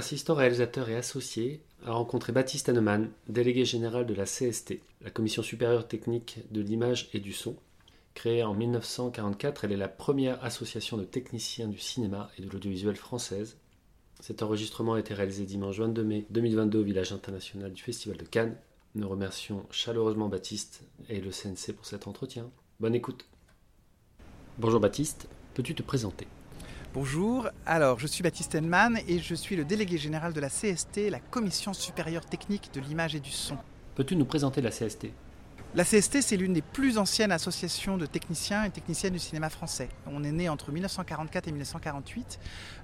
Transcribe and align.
assistant 0.00 0.34
réalisateur 0.34 0.88
et 0.88 0.96
associé, 0.96 1.60
a 1.84 1.92
rencontré 1.92 2.32
Baptiste 2.32 2.70
Hennemann, 2.70 3.10
délégué 3.28 3.66
général 3.66 4.06
de 4.06 4.14
la 4.14 4.24
CST, 4.24 4.80
la 5.02 5.10
Commission 5.10 5.42
supérieure 5.42 5.86
technique 5.86 6.38
de 6.50 6.62
l'image 6.62 7.10
et 7.12 7.20
du 7.20 7.34
son. 7.34 7.54
Créée 8.14 8.42
en 8.42 8.54
1944, 8.54 9.64
elle 9.64 9.72
est 9.72 9.76
la 9.76 9.88
première 9.88 10.42
association 10.42 10.96
de 10.96 11.04
techniciens 11.04 11.68
du 11.68 11.78
cinéma 11.78 12.30
et 12.38 12.42
de 12.42 12.48
l'audiovisuel 12.48 12.96
française. 12.96 13.58
Cet 14.20 14.42
enregistrement 14.42 14.94
a 14.94 15.00
été 15.00 15.12
réalisé 15.12 15.44
dimanche 15.44 15.78
22 15.78 16.02
mai 16.02 16.26
2022 16.30 16.78
au 16.80 16.82
village 16.82 17.12
international 17.12 17.70
du 17.70 17.82
Festival 17.82 18.16
de 18.16 18.24
Cannes. 18.24 18.56
Nous 18.94 19.08
remercions 19.08 19.66
chaleureusement 19.70 20.28
Baptiste 20.28 20.82
et 21.10 21.20
le 21.20 21.30
CNC 21.30 21.74
pour 21.76 21.84
cet 21.84 22.06
entretien. 22.06 22.50
Bonne 22.80 22.94
écoute. 22.94 23.26
Bonjour 24.58 24.80
Baptiste, 24.80 25.28
peux-tu 25.52 25.74
te 25.74 25.82
présenter? 25.82 26.26
Bonjour, 26.92 27.48
alors 27.66 28.00
je 28.00 28.08
suis 28.08 28.24
Baptiste 28.24 28.56
Henman 28.56 28.98
et 29.06 29.20
je 29.20 29.36
suis 29.36 29.54
le 29.54 29.64
délégué 29.64 29.96
général 29.96 30.32
de 30.32 30.40
la 30.40 30.48
CST, 30.48 31.08
la 31.08 31.20
Commission 31.20 31.72
supérieure 31.72 32.26
technique 32.26 32.74
de 32.74 32.80
l'image 32.80 33.14
et 33.14 33.20
du 33.20 33.30
son. 33.30 33.56
Peux-tu 33.94 34.16
nous 34.16 34.24
présenter 34.24 34.60
la 34.60 34.70
CST 34.70 35.06
la 35.76 35.84
CST, 35.84 36.20
c'est 36.20 36.36
l'une 36.36 36.52
des 36.52 36.62
plus 36.62 36.98
anciennes 36.98 37.30
associations 37.30 37.96
de 37.96 38.04
techniciens 38.04 38.64
et 38.64 38.70
techniciennes 38.70 39.12
du 39.12 39.20
cinéma 39.20 39.50
français. 39.50 39.88
On 40.08 40.24
est 40.24 40.32
né 40.32 40.48
entre 40.48 40.72
1944 40.72 41.46
et 41.46 41.52
1948. 41.52 42.40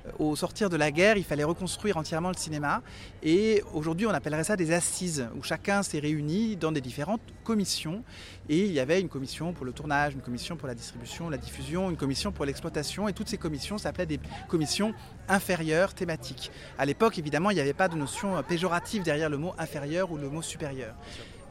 Euh, 0.06 0.10
au 0.20 0.36
sortir 0.36 0.70
de 0.70 0.76
la 0.76 0.92
guerre, 0.92 1.16
il 1.16 1.24
fallait 1.24 1.42
reconstruire 1.42 1.96
entièrement 1.96 2.28
le 2.28 2.36
cinéma. 2.36 2.82
Et 3.24 3.64
aujourd'hui, 3.74 4.06
on 4.06 4.10
appellerait 4.10 4.44
ça 4.44 4.54
des 4.54 4.72
assises, 4.72 5.26
où 5.36 5.42
chacun 5.42 5.82
s'est 5.82 5.98
réuni 5.98 6.54
dans 6.54 6.70
des 6.70 6.80
différentes 6.80 7.22
commissions. 7.42 8.04
Et 8.48 8.66
il 8.66 8.72
y 8.72 8.78
avait 8.78 9.00
une 9.00 9.08
commission 9.08 9.52
pour 9.52 9.66
le 9.66 9.72
tournage, 9.72 10.14
une 10.14 10.22
commission 10.22 10.56
pour 10.56 10.68
la 10.68 10.76
distribution, 10.76 11.28
la 11.28 11.38
diffusion, 11.38 11.90
une 11.90 11.96
commission 11.96 12.30
pour 12.30 12.44
l'exploitation. 12.44 13.08
Et 13.08 13.12
toutes 13.12 13.28
ces 13.28 13.38
commissions 13.38 13.78
s'appelaient 13.78 14.06
des 14.06 14.20
commissions 14.46 14.94
inférieures 15.28 15.92
thématiques. 15.92 16.52
À 16.78 16.84
l'époque, 16.84 17.18
évidemment, 17.18 17.50
il 17.50 17.54
n'y 17.54 17.60
avait 17.60 17.72
pas 17.72 17.88
de 17.88 17.96
notion 17.96 18.40
péjorative 18.44 19.02
derrière 19.02 19.28
le 19.28 19.38
mot 19.38 19.54
inférieur 19.58 20.12
ou 20.12 20.18
le 20.18 20.30
mot 20.30 20.40
supérieur. 20.40 20.94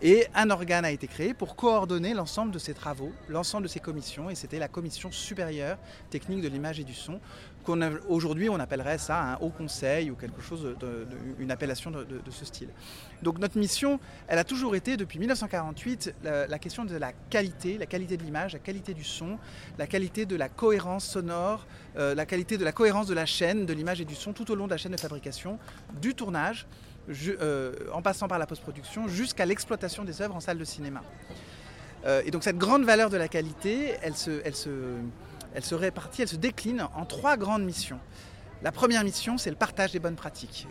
Et 0.02 0.28
un 0.36 0.50
organe 0.50 0.84
a 0.84 0.92
été 0.92 1.08
créé 1.08 1.34
pour 1.34 1.56
coordonner 1.56 2.14
l'ensemble 2.14 2.52
de 2.52 2.60
ces 2.60 2.74
travaux, 2.74 3.12
l'ensemble 3.30 3.64
de 3.64 3.70
ces 3.70 3.80
commissions, 3.80 4.30
et 4.30 4.36
c'était 4.36 4.60
la 4.60 4.68
commission 4.68 5.10
supérieure 5.12 5.78
technique 6.10 6.42
de 6.42 6.50
l'image 6.50 6.80
et 6.80 6.84
du 6.84 6.94
son. 6.94 7.20
Aujourd'hui, 8.08 8.50
on 8.50 8.60
appellerait 8.60 9.00
ça 9.00 9.20
un 9.20 9.36
haut 9.38 9.50
conseil 9.50 10.12
ou 10.12 10.16
quelque 10.16 10.42
chose, 10.42 10.76
de, 10.80 11.08
une 11.40 11.50
appellation 11.50 11.90
de, 11.90 12.06
ce 12.30 12.46
style. 12.46 12.70
Donc 13.24 13.40
notre 13.40 13.58
mission, 13.58 14.00
elle 14.28 14.38
a 14.38 14.44
toujours 14.44 14.76
été, 14.76 14.98
depuis 14.98 15.18
1948, 15.18 16.14
la, 16.24 16.60
question 16.60 16.86
de 16.86 16.96
la 16.96 17.12
qualité, 17.30 17.78
la 17.78 17.88
qualité 17.88 18.18
de 18.18 18.24
l'image, 18.24 18.54
la 18.54 18.60
qualité 18.60 18.94
du 18.94 19.04
son, 19.04 19.40
la 19.80 19.88
qualité 19.88 20.26
de 20.28 20.36
la 20.36 20.50
cohérence 20.50 21.06
sonore, 21.06 21.66
euh, 21.98 22.14
la 22.14 22.26
qualité 22.26 22.58
de 22.58 22.66
la 22.66 22.72
cohérence 22.72 23.08
de 23.08 23.16
la 23.16 23.26
chaîne 23.26 23.66
de 23.66 23.74
l'image 23.74 24.00
et 24.00 24.06
du 24.06 24.16
son 24.16 24.34
tout 24.34 24.52
au 24.52 24.56
long 24.56 24.66
de 24.66 24.72
la 24.72 24.78
chaîne 24.78 24.92
de 24.92 25.00
fabrication, 25.00 25.58
du 26.00 26.14
tournage 26.14 26.68
euh, 27.10 27.74
en 27.94 28.02
passant 28.02 28.28
par 28.28 28.40
la 28.40 28.48
post-production, 28.48 29.08
jusqu'à 29.08 29.46
l'exploitation 29.46 30.04
des 30.04 30.22
œuvres 30.22 30.36
en 30.36 30.40
salle 30.40 30.58
de 30.58 30.64
cinéma. 30.64 31.02
Euh, 32.06 32.22
et 32.26 32.32
donc 32.32 32.44
cette 32.44 32.58
grande 32.58 32.84
valeur 32.84 33.10
de 33.10 33.18
la 33.18 33.28
qualité, 33.28 33.94
elle 34.02 34.16
se, 34.16 35.76
répartit, 35.76 36.24
elle 36.24 36.28
se 36.28 36.36
décline 36.36 36.88
en 36.96 37.06
trois 37.06 37.38
grandes 37.38 37.64
missions. 37.64 38.00
La 38.64 38.72
première 38.72 39.04
mission, 39.04 39.38
c'est 39.38 39.50
le 39.50 39.56
partage 39.56 39.92
des 39.92 40.00
bonnes 40.00 40.16
pratiques. 40.16 40.68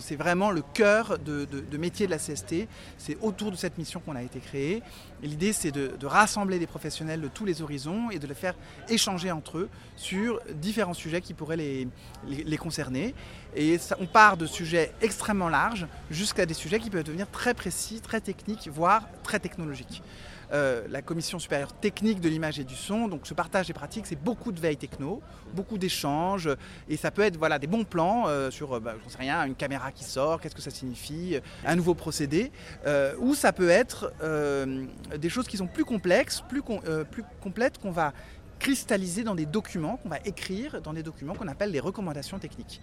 C'est 0.00 0.16
vraiment 0.16 0.50
le 0.50 0.60
cœur 0.60 1.18
de, 1.18 1.46
métier 1.78 2.06
de 2.06 2.10
la 2.10 2.18
CST. 2.18 2.68
C'est 2.98 3.16
autour 3.22 3.50
de 3.50 3.56
cette 3.56 3.78
mission 3.78 4.00
qu'on 4.00 4.16
a 4.16 4.22
été 4.22 4.40
créé. 4.40 4.82
L'idée, 5.22 5.52
c'est 5.52 5.70
de, 5.70 6.04
rassembler 6.04 6.58
des 6.58 6.66
professionnels 6.66 7.20
de 7.20 7.28
tous 7.28 7.44
les 7.44 7.62
horizons 7.62 8.10
et 8.10 8.18
de 8.18 8.26
les 8.26 8.34
faire 8.34 8.54
échanger 8.88 9.30
entre 9.30 9.58
eux 9.58 9.68
sur 9.96 10.40
différents 10.56 10.94
sujets 10.94 11.20
qui 11.20 11.32
pourraient 11.32 11.56
les, 11.56 12.58
concerner. 12.58 13.14
Et 13.54 13.78
on 14.00 14.06
part 14.06 14.36
de 14.36 14.46
sujets 14.46 14.92
extrêmement 15.02 15.48
larges 15.48 15.86
jusqu'à 16.10 16.46
des 16.46 16.54
sujets 16.54 16.78
qui 16.78 16.90
peuvent 16.90 17.04
devenir 17.04 17.30
très 17.30 17.54
précis, 17.54 18.00
très 18.00 18.20
techniques, 18.20 18.68
voire 18.72 19.08
très 19.22 19.38
technologiques. 19.38 20.02
Euh, 20.52 20.86
la 20.90 21.00
commission 21.00 21.38
supérieure 21.38 21.72
technique 21.72 22.20
de 22.20 22.28
l'image 22.28 22.58
et 22.58 22.64
du 22.64 22.74
son. 22.74 23.08
Donc 23.08 23.26
ce 23.26 23.32
partage 23.32 23.68
des 23.68 23.72
pratiques, 23.72 24.06
c'est 24.06 24.22
beaucoup 24.22 24.52
de 24.52 24.60
veille 24.60 24.76
techno, 24.76 25.22
beaucoup 25.54 25.78
d'échanges, 25.78 26.50
et 26.90 26.98
ça 26.98 27.10
peut 27.10 27.22
être 27.22 27.38
voilà, 27.38 27.58
des 27.58 27.66
bons 27.66 27.84
plans 27.84 28.24
euh, 28.26 28.50
sur, 28.50 28.74
euh, 28.74 28.80
bah, 28.80 28.94
sais 29.08 29.16
rien, 29.16 29.46
une 29.46 29.54
caméra 29.54 29.90
qui 29.92 30.04
sort, 30.04 30.42
qu'est-ce 30.42 30.54
que 30.54 30.60
ça 30.60 30.70
signifie, 30.70 31.38
un 31.64 31.74
nouveau 31.74 31.94
procédé, 31.94 32.52
ou 33.18 33.34
ça 33.34 33.52
peut 33.52 33.70
être 33.70 34.12
des 35.16 35.28
choses 35.28 35.46
qui 35.46 35.56
sont 35.56 35.66
plus 35.66 35.84
complexes, 35.84 36.42
plus, 36.48 36.62
plus 37.10 37.24
complètes, 37.40 37.78
qu'on 37.78 37.90
va 37.90 38.12
cristalliser 38.58 39.24
dans 39.24 39.34
des 39.34 39.46
documents 39.46 39.96
qu'on 39.96 40.08
va 40.08 40.18
écrire 40.24 40.80
dans 40.82 40.92
des 40.92 41.02
documents 41.02 41.34
qu'on 41.34 41.48
appelle 41.48 41.72
les 41.72 41.80
recommandations 41.80 42.38
techniques. 42.38 42.80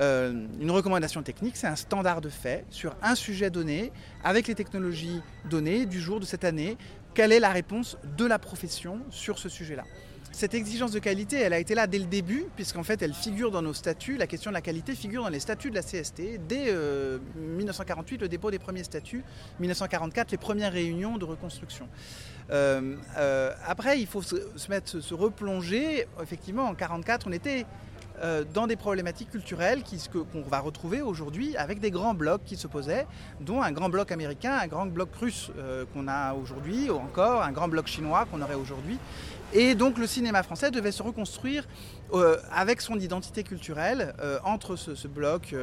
Une 0.00 0.70
recommandation 0.70 1.22
technique, 1.22 1.56
c'est 1.56 1.66
un 1.66 1.76
standard 1.76 2.20
de 2.20 2.28
fait 2.28 2.64
sur 2.70 2.96
un 3.02 3.14
sujet 3.14 3.50
donné, 3.50 3.92
avec 4.24 4.48
les 4.48 4.54
technologies 4.54 5.20
données 5.48 5.86
du 5.86 6.00
jour 6.00 6.20
de 6.20 6.24
cette 6.24 6.44
année, 6.44 6.76
quelle 7.14 7.30
est 7.30 7.40
la 7.40 7.50
réponse 7.50 7.96
de 8.16 8.24
la 8.24 8.40
profession 8.40 8.98
sur 9.10 9.38
ce 9.38 9.48
sujet-là? 9.48 9.84
Cette 10.34 10.54
exigence 10.54 10.90
de 10.90 10.98
qualité, 10.98 11.38
elle 11.38 11.52
a 11.52 11.60
été 11.60 11.76
là 11.76 11.86
dès 11.86 12.00
le 12.00 12.06
début, 12.06 12.46
puisqu'en 12.56 12.82
fait, 12.82 13.00
elle 13.02 13.14
figure 13.14 13.52
dans 13.52 13.62
nos 13.62 13.72
statuts. 13.72 14.16
La 14.16 14.26
question 14.26 14.50
de 14.50 14.54
la 14.54 14.62
qualité 14.62 14.96
figure 14.96 15.22
dans 15.22 15.28
les 15.28 15.38
statuts 15.38 15.70
de 15.70 15.76
la 15.76 15.82
CST. 15.82 16.40
Dès 16.48 16.74
1948, 17.36 18.16
euh, 18.16 18.18
le 18.22 18.28
dépôt 18.28 18.50
des 18.50 18.58
premiers 18.58 18.82
statuts. 18.82 19.22
1944, 19.60 20.32
les 20.32 20.36
premières 20.36 20.72
réunions 20.72 21.18
de 21.18 21.24
reconstruction. 21.24 21.88
Euh, 22.50 22.96
euh, 23.16 23.52
après, 23.64 24.00
il 24.00 24.08
faut 24.08 24.22
se, 24.22 24.34
mettre, 24.68 24.98
se 24.98 25.14
replonger. 25.14 26.08
Effectivement, 26.20 26.62
en 26.62 26.74
1944, 26.74 27.28
on 27.28 27.32
était 27.32 27.64
euh, 28.22 28.44
dans 28.54 28.66
des 28.66 28.76
problématiques 28.76 29.30
culturelles 29.30 29.82
qu'on 30.12 30.42
va 30.42 30.60
retrouver 30.60 31.02
aujourd'hui 31.02 31.56
avec 31.56 31.80
des 31.80 31.90
grands 31.90 32.14
blocs 32.14 32.44
qui 32.44 32.56
s'opposaient, 32.56 33.06
dont 33.40 33.60
un 33.60 33.72
grand 33.72 33.88
bloc 33.88 34.12
américain, 34.12 34.56
un 34.62 34.68
grand 34.68 34.86
bloc 34.86 35.08
russe 35.20 35.50
euh, 35.58 35.84
qu'on 35.92 36.06
a 36.06 36.34
aujourd'hui, 36.34 36.90
ou 36.90 36.96
encore 36.96 37.42
un 37.42 37.50
grand 37.50 37.66
bloc 37.66 37.88
chinois 37.88 38.26
qu'on 38.30 38.40
aurait 38.40 38.54
aujourd'hui. 38.54 38.98
Et 39.52 39.74
donc 39.74 39.98
le 39.98 40.06
cinéma 40.06 40.42
français 40.44 40.70
devait 40.70 40.92
se 40.92 41.02
reconstruire 41.02 41.66
euh, 42.12 42.36
avec 42.52 42.80
son 42.80 42.98
identité 43.00 43.42
culturelle 43.42 44.14
entre 44.44 44.76
ce 44.76 45.08
bloc 45.08 45.54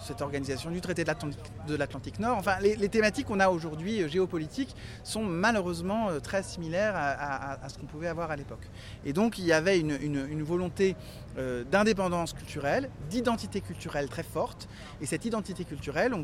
cette 0.00 0.22
organisation 0.22 0.70
du 0.70 0.80
traité 0.80 1.04
de 1.04 1.74
l'Atlantique 1.74 2.18
Nord. 2.18 2.38
Enfin, 2.38 2.58
les, 2.60 2.88
thématiques 2.88 3.26
qu'on 3.26 3.40
a 3.40 3.48
aujourd'hui 3.48 4.08
géopolitiques 4.08 4.74
sont 5.02 5.22
malheureusement 5.22 6.08
très 6.22 6.42
similaires 6.42 6.94
à, 6.96 7.68
ce 7.68 7.78
qu'on 7.78 7.86
pouvait 7.86 8.08
avoir 8.08 8.30
à 8.30 8.36
l'époque. 8.36 8.68
Et 9.04 9.12
donc 9.12 9.38
il 9.38 9.44
y 9.44 9.52
avait 9.52 9.78
une, 9.78 10.42
volonté 10.42 10.96
euh, 11.38 11.64
d'indépendance 11.64 12.32
culturelle, 12.32 12.90
d'identité 13.08 13.60
culturelle 13.60 14.08
très 14.08 14.22
forte. 14.22 14.68
Et 15.00 15.06
cette 15.06 15.24
identité 15.24 15.64
culturelle, 15.64 16.12
on, 16.14 16.18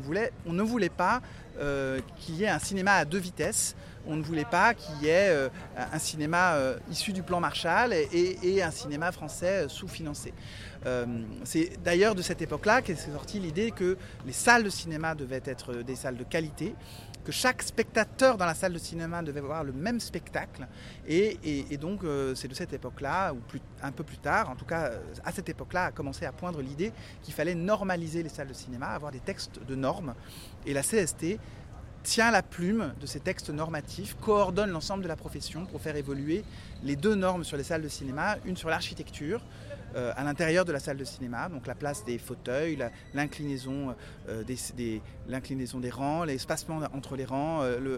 ne 0.53 0.63
voulait 0.63 0.89
pas 0.89 1.21
qu'il 2.19 2.35
y 2.35 2.43
ait 2.43 2.49
un 2.49 2.59
cinéma 2.59 2.93
à 2.93 3.05
deux 3.05 3.17
vitesses 3.17 3.75
on 4.07 4.15
ne 4.15 4.21
voulait 4.21 4.45
pas 4.45 4.73
qu'il 4.73 5.03
y 5.03 5.07
ait 5.07 5.29
euh, 5.29 5.49
un 5.91 5.99
cinéma 5.99 6.53
euh, 6.55 6.77
issu 6.91 7.13
du 7.13 7.23
plan 7.23 7.39
Marshall 7.39 7.93
et, 7.93 8.61
un 8.61 8.71
cinéma 8.71 9.11
français 9.11 9.65
euh, 9.65 9.69
sous-financé. 9.69 10.33
c'est 11.43 11.71
d'ailleurs 11.83 12.15
de 12.15 12.21
cette 12.21 12.41
époque-là 12.41 12.81
qu'est 12.81 12.95
sortie 12.95 13.39
l'idée 13.39 13.71
que 13.71 13.97
les 14.25 14.33
salles 14.33 14.63
de 14.63 14.69
cinéma 14.69 15.15
devaient 15.15 15.41
être 15.45 15.73
des 15.73 15.95
salles 15.95 16.17
de 16.17 16.23
qualité, 16.23 16.75
que 17.25 17.31
chaque 17.31 17.63
spectateur 17.63 18.37
dans 18.37 18.45
la 18.45 18.53
salle 18.53 18.73
de 18.73 18.77
cinéma 18.77 19.21
devait 19.21 19.41
voir 19.41 19.63
le 19.63 19.73
même 19.73 19.99
spectacle. 19.99 20.67
Et, 21.07 21.77
donc 21.77 22.01
c'est 22.35 22.47
de 22.47 22.53
cette 22.53 22.73
époque-là, 22.73 23.33
ou 23.33 23.39
un 23.81 23.91
peu 23.91 24.03
plus 24.03 24.17
tard, 24.17 24.49
en 24.49 24.55
tout 24.55 24.65
cas 24.65 24.91
à 25.23 25.31
cette 25.31 25.49
époque-là, 25.49 25.85
a 25.85 25.91
commencé 25.91 26.25
à 26.25 26.31
poindre 26.31 26.61
l'idée 26.61 26.93
qu'il 27.23 27.33
fallait 27.33 27.55
normaliser 27.55 28.23
les 28.23 28.29
salles 28.29 28.47
de 28.47 28.53
cinéma, 28.53 28.87
avoir 28.87 29.11
des 29.11 29.19
textes 29.19 29.59
de 29.65 29.75
normes. 29.75 30.13
Et 30.65 30.73
la 30.73 30.81
CST 30.81 31.39
tient 32.05 32.29
la 32.29 32.43
plume 32.43 32.93
de 33.01 33.07
ces 33.07 33.19
textes 33.19 33.49
normatifs, 33.49 34.15
coordonne 34.21 34.69
l'ensemble 34.69 35.01
de 35.01 35.07
la 35.07 35.15
profession 35.15 35.65
pour 35.65 35.81
faire 35.81 35.95
évoluer 35.95 36.43
les 36.83 36.95
deux 36.95 37.15
normes 37.15 37.43
sur 37.43 37.57
les 37.57 37.63
salles 37.63 37.81
de 37.81 37.89
cinéma, 37.89 38.37
une 38.45 38.55
sur 38.55 38.69
l'architecture, 38.69 39.41
euh, 39.95 40.13
à 40.15 40.23
l'intérieur 40.23 40.65
de 40.65 40.71
la 40.71 40.79
salle 40.79 40.97
de 40.97 41.03
cinéma, 41.03 41.49
donc 41.49 41.65
la 41.65 41.73
place 41.73 42.05
des 42.05 42.19
fauteuils, 42.19 42.77
l'inclinaison 43.15 43.95
euh, 44.29 44.43
des, 44.43 44.57
des, 44.75 45.89
rangs, 45.89 46.25
l'espacement 46.25 46.81
entre 46.93 47.15
les 47.15 47.25
rangs, 47.25 47.61
euh, 47.63 47.97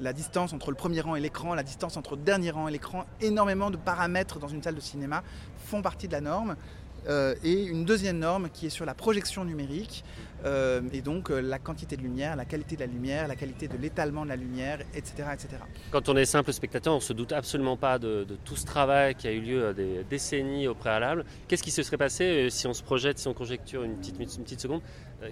la, 0.00 0.12
distance 0.12 0.52
entre 0.52 0.70
le 0.70 0.76
premier 0.76 1.00
rang 1.00 1.16
et 1.16 1.20
l'écran, 1.20 1.54
la 1.54 1.64
distance 1.64 1.96
entre 1.96 2.14
le 2.14 2.22
dernier 2.22 2.50
rang 2.50 2.68
et 2.68 2.72
l'écran, 2.72 3.04
énormément 3.20 3.70
de 3.70 3.76
paramètres 3.76 4.38
dans 4.38 4.48
une 4.48 4.62
salle 4.62 4.76
de 4.76 4.80
cinéma 4.80 5.24
font 5.56 5.82
partie 5.82 6.06
de 6.06 6.12
la 6.12 6.20
norme. 6.20 6.56
Et 7.06 7.64
une 7.64 7.84
deuxième 7.84 8.18
norme 8.18 8.48
qui 8.50 8.66
est 8.66 8.70
sur 8.70 8.84
la 8.84 8.94
projection 8.94 9.44
numérique, 9.44 10.04
euh, 10.44 10.80
et 10.92 11.02
donc 11.02 11.30
euh, 11.30 11.40
la 11.40 11.58
quantité 11.58 11.96
de 11.96 12.02
lumière, 12.02 12.36
la 12.36 12.44
qualité 12.44 12.76
de 12.76 12.80
la 12.80 12.86
lumière, 12.86 13.26
la 13.26 13.34
qualité 13.34 13.66
de 13.66 13.76
l'étalement 13.76 14.22
de 14.22 14.28
la 14.28 14.36
lumière, 14.36 14.80
etc., 14.94 15.28
etc. 15.32 15.48
Quand 15.90 16.08
on 16.08 16.16
est 16.16 16.24
simple 16.24 16.52
spectateur, 16.52 16.92
on 16.92 16.96
ne 16.96 17.02
se 17.02 17.12
doute 17.12 17.32
absolument 17.32 17.76
pas 17.76 17.98
de, 17.98 18.24
tout 18.44 18.54
ce 18.54 18.64
travail 18.64 19.16
qui 19.16 19.26
a 19.26 19.32
eu 19.32 19.40
lieu 19.40 19.74
des 19.74 20.04
décennies 20.08 20.68
au 20.68 20.74
préalable. 20.74 21.24
Qu'est-ce 21.48 21.62
qui 21.62 21.72
se 21.72 21.82
serait 21.82 21.96
passé 21.96 22.24
euh, 22.24 22.50
si 22.50 22.66
on 22.68 22.72
se 22.72 22.82
projette, 22.82 23.18
si 23.18 23.26
on 23.26 23.34
conjecture 23.34 23.82
une 23.82 23.96
petite 23.96 24.60
seconde, 24.60 24.82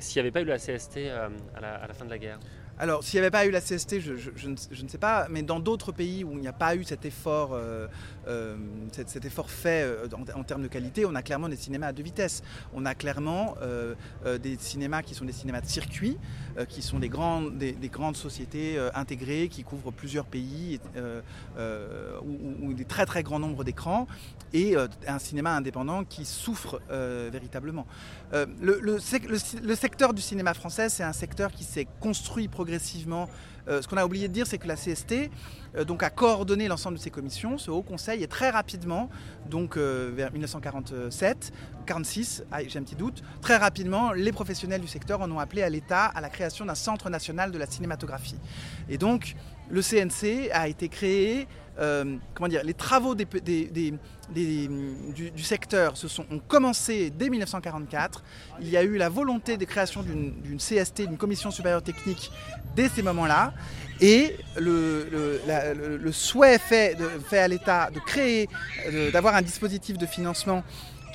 s'il 0.01 0.21
n'y 0.21 0.27
avait 0.27 0.33
pas 0.33 0.41
eu 0.41 0.45
la 0.45 0.59
CST 0.59 1.09
à 1.09 1.61
la, 1.61 1.95
fin 1.95 2.05
de 2.05 2.11
la 2.11 2.19
guerre? 2.19 2.41
Alors, 2.79 3.03
s'il 3.03 3.19
n'y 3.19 3.21
avait 3.21 3.31
pas 3.31 3.47
eu 3.47 3.51
la 3.51 3.63
CST, 3.63 4.01
je, 4.01 4.49
ne, 4.49 4.89
sais 4.89 4.99
pas, 4.99 5.29
mais 5.31 5.43
dans 5.43 5.61
d'autres 5.61 5.93
pays 5.93 6.25
où 6.25 6.33
il 6.33 6.41
n'y 6.41 6.49
a 6.49 6.53
pas 6.53 6.77
eu 6.77 6.85
cet 6.85 7.07
effort, 7.07 7.53
euh, 7.55 7.87
euh, 8.29 8.57
cet, 8.93 9.25
effort 9.25 9.51
fait 9.51 9.83
euh, 9.83 10.07
en, 10.35 10.43
termes 10.43 10.63
de 10.63 10.69
qualité, 10.69 11.07
on 11.07 11.15
a 11.15 11.23
clairement 11.23 11.49
des 11.49 11.57
cinémas 11.57 11.87
à 11.87 11.93
deux 11.93 12.03
vitesses. 12.03 12.43
On 12.75 12.85
a 12.85 12.95
clairement 12.95 13.55
des 14.43 14.57
cinémas 14.59 15.03
qui 15.03 15.15
sont 15.15 15.25
des 15.25 15.33
cinémas 15.33 15.61
de 15.61 15.67
circuit, 15.67 16.19
qui 16.69 16.83
sont 16.83 16.99
des 16.99 17.09
grandes, 17.09 17.57
des, 17.57 17.89
grandes 17.89 18.17
sociétés 18.17 18.79
intégrées 18.95 19.49
qui 19.49 19.65
couvrent 19.65 19.93
plusieurs 19.93 20.27
pays 20.27 20.81
ou, 22.63 22.73
des 22.75 22.85
très 22.85 23.07
très 23.07 23.23
grands 23.23 23.39
nombres 23.39 23.65
d'écrans, 23.65 24.07
et 24.53 24.75
un 25.07 25.19
cinéma 25.19 25.57
indépendant 25.57 26.05
qui 26.05 26.25
souffre 26.25 26.81
véritablement. 26.91 27.87
Le, 28.33 28.81
le, 28.81 29.75
secteur 29.75 30.13
du 30.13 30.23
cinéma 30.23 30.53
français, 30.55 30.89
c'est 30.89 31.05
un 31.05 31.13
secteur 31.13 31.53
qui 31.53 31.65
s'est 31.65 31.87
construit 32.01 32.49
progressivement 32.49 32.66
progressivement. 32.67 33.29
Euh, 33.69 33.81
ce 33.81 33.87
qu'on 33.87 33.97
a 33.97 34.05
oublié 34.05 34.27
de 34.27 34.33
dire, 34.33 34.47
c'est 34.47 34.59
que 34.59 34.67
la 34.67 34.75
CST 34.75 35.31
donc, 35.85 36.03
a 36.03 36.11
coordonné 36.11 36.69
l'ensemble 36.69 36.97
de 36.97 37.03
ces 37.03 37.11
commissions, 37.11 37.59
ce 37.59 37.71
Haut 37.71 37.83
Conseil, 37.83 38.23
et 38.23 38.29
très 38.29 38.51
rapidement, 38.51 39.09
donc 39.49 39.77
euh, 39.77 40.11
vers 40.15 40.33
1947, 40.33 41.53
46, 41.87 42.45
ah, 42.51 42.59
j'ai 42.67 42.79
un 42.79 42.83
petit 42.83 42.95
doute, 42.95 43.23
très 43.41 43.57
rapidement, 43.57 44.13
les 44.13 44.33
professionnels 44.33 44.81
du 44.81 44.89
secteur 44.89 45.21
en 45.21 45.31
ont 45.31 45.39
appelé 45.39 45.63
à 45.63 45.69
l'État 45.69 46.07
à 46.07 46.21
la 46.21 46.29
création 46.29 46.65
d'un 46.65 46.75
centre 46.75 47.11
national 47.11 47.53
de 47.53 47.59
la 47.59 47.67
cinématographie. 47.67 48.39
Et 48.89 48.99
donc, 48.99 49.37
le 49.69 49.83
CNC 49.83 50.51
a 50.53 50.69
été 50.69 50.89
créé 50.89 51.47
euh, 51.79 52.17
comment 52.35 52.49
dire, 52.49 52.63
les 52.65 52.73
travaux 52.75 53.15
du, 53.15 53.29
secteur 55.43 55.95
ont 56.31 56.39
commencé 56.39 57.11
dès 57.11 57.29
1944. 57.29 58.25
Il 58.61 58.71
y 58.71 58.77
a 58.77 58.83
eu 58.83 58.97
la 58.97 59.09
volonté 59.09 59.57
de 59.57 59.65
création 59.65 60.03
d'une 60.03 60.57
CST, 60.57 61.03
d'une 61.03 61.19
commission 61.19 61.51
supérieure 61.51 61.83
technique, 61.83 62.31
dès 62.75 62.89
ces 62.89 63.03
moments-là. 63.03 63.53
Et 64.01 64.37
le, 64.59 65.41
le, 66.01 66.13
souhait 66.13 66.59
fait, 66.59 66.97
fait 67.29 67.39
à 67.39 67.49
l'État 67.49 67.91
de 67.91 68.01
créer, 68.01 68.49
d'avoir 69.13 69.35
un 69.35 69.43
dispositif 69.43 69.97
de 69.97 70.07
financement 70.07 70.63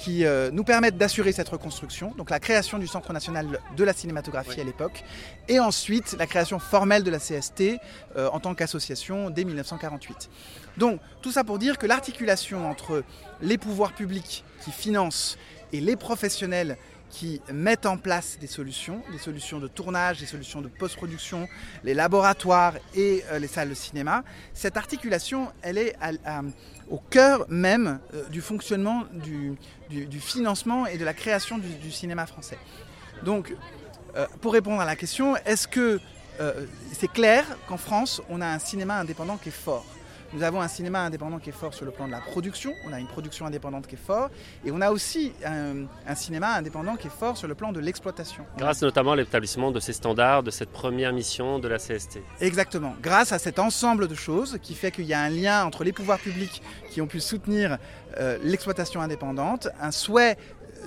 qui 0.02 0.26
euh, 0.26 0.50
nous 0.52 0.64
permettent 0.64 0.98
d'assurer 0.98 1.32
cette 1.32 1.50
reconstruction, 1.50 2.12
donc 2.18 2.32
la 2.32 2.40
création 2.40 2.80
du 2.80 2.88
Centre 2.88 3.14
national 3.14 3.60
de 3.78 3.84
la 3.84 3.94
cinématographie 3.94 4.60
à 4.60 4.64
l'époque, 4.64 5.04
et 5.48 5.60
ensuite 5.60 6.16
la 6.18 6.26
création 6.26 6.58
formelle 6.58 7.04
de 7.04 7.12
la 7.12 7.20
CST 7.20 7.78
euh, 8.16 8.28
en 8.34 8.40
tant 8.40 8.56
qu'association 8.56 9.30
dès 9.30 9.44
1948. 9.44 10.30
Donc 10.78 11.00
tout 11.22 11.32
ça 11.32 11.44
pour 11.44 11.60
dire 11.60 11.78
que 11.78 11.86
l'articulation 11.86 12.68
entre 12.68 13.04
les 13.42 13.60
pouvoirs 13.60 13.94
publics 13.94 14.44
qui 14.66 14.72
financent 14.72 15.38
et 15.72 15.80
les 15.80 15.96
professionnels 15.96 16.78
qui 17.12 17.42
mettent 17.52 17.86
en 17.86 17.98
place 17.98 18.38
des 18.40 18.48
solutions, 18.48 19.04
des 19.12 19.18
solutions 19.18 19.60
de 19.60 19.68
tournage, 19.68 20.20
des 20.20 20.26
solutions 20.26 20.62
de 20.62 20.70
post-production, 20.70 21.48
les 21.84 21.94
laboratoires 21.94 22.74
et 22.96 23.24
euh, 23.32 23.38
les 23.38 23.48
salles 23.48 23.70
de 23.70 23.74
cinéma. 23.74 24.24
Cette 24.54 24.78
articulation, 24.78 25.52
elle 25.62 25.78
est 25.78 25.96
au 26.90 26.98
cœur 26.98 27.46
même 27.50 28.00
euh, 28.14 28.28
du 28.30 28.42
fonctionnement, 28.42 29.04
du, 29.14 29.58
financement 30.20 30.86
et 30.88 30.98
de 30.98 31.06
la 31.06 31.14
création 31.14 31.58
du, 31.58 31.92
cinéma 31.92 32.26
français. 32.26 32.58
Donc, 33.24 33.54
euh, 34.16 34.26
pour 34.40 34.54
répondre 34.54 34.82
à 34.82 34.86
la 34.86 34.96
question, 34.96 35.36
est-ce 35.46 35.68
que 35.68 36.00
c'est 36.92 37.12
clair 37.12 37.46
qu'en 37.68 37.78
France, 37.78 38.20
on 38.28 38.42
a 38.42 38.48
un 38.48 38.58
cinéma 38.58 39.00
indépendant 39.00 39.38
qui 39.38 39.50
est 39.50 39.52
fort? 39.52 39.86
Nous 40.34 40.44
avons 40.44 40.62
un 40.62 40.68
cinéma 40.68 41.02
indépendant 41.02 41.40
qui 41.40 41.50
est 41.50 41.54
fort 41.54 41.74
sur 41.74 41.86
le 41.86 41.92
plan 41.92 42.08
de 42.08 42.12
la 42.12 42.20
production, 42.20 42.74
on 42.88 42.94
a 42.94 43.00
une 43.00 43.08
production 43.08 43.46
indépendante 43.46 43.88
qui 43.88 43.96
est 43.96 44.06
forte, 44.06 44.32
et 44.66 44.72
on 44.72 44.82
a 44.82 44.92
aussi 44.92 45.34
un, 45.46 46.16
cinéma 46.16 46.56
indépendant 46.56 46.96
qui 46.96 47.08
est 47.08 47.12
fort 47.12 47.38
sur 47.38 47.48
le 47.48 47.56
plan 47.56 47.72
de 47.72 47.80
l'exploitation. 47.80 48.46
Grâce 48.58 48.82
notamment 48.82 49.14
à 49.14 49.16
l'établissement 49.16 49.72
de 49.72 49.80
ces 49.80 49.94
standards, 49.94 50.44
de 50.44 50.52
cette 50.52 50.72
première 50.72 51.14
mission 51.14 51.60
de 51.60 51.68
la 51.68 51.78
CST. 51.78 52.22
Exactement, 52.40 52.96
grâce 53.02 53.32
à 53.32 53.40
cet 53.40 53.60
ensemble 53.60 54.08
de 54.08 54.16
choses 54.16 54.60
qui 54.62 54.74
fait 54.74 54.92
qu'il 54.92 55.06
y 55.06 55.14
a 55.14 55.22
un 55.22 55.30
lien 55.30 55.66
entre 55.66 55.84
les 55.84 55.92
pouvoirs 55.94 56.20
publics 56.20 56.62
qui 56.90 57.02
ont 57.02 57.08
pu 57.08 57.20
soutenir 57.20 57.78
euh, 58.20 58.38
l'exploitation 58.44 59.02
indépendante, 59.02 59.70
un 59.80 59.92
souhait 59.92 60.38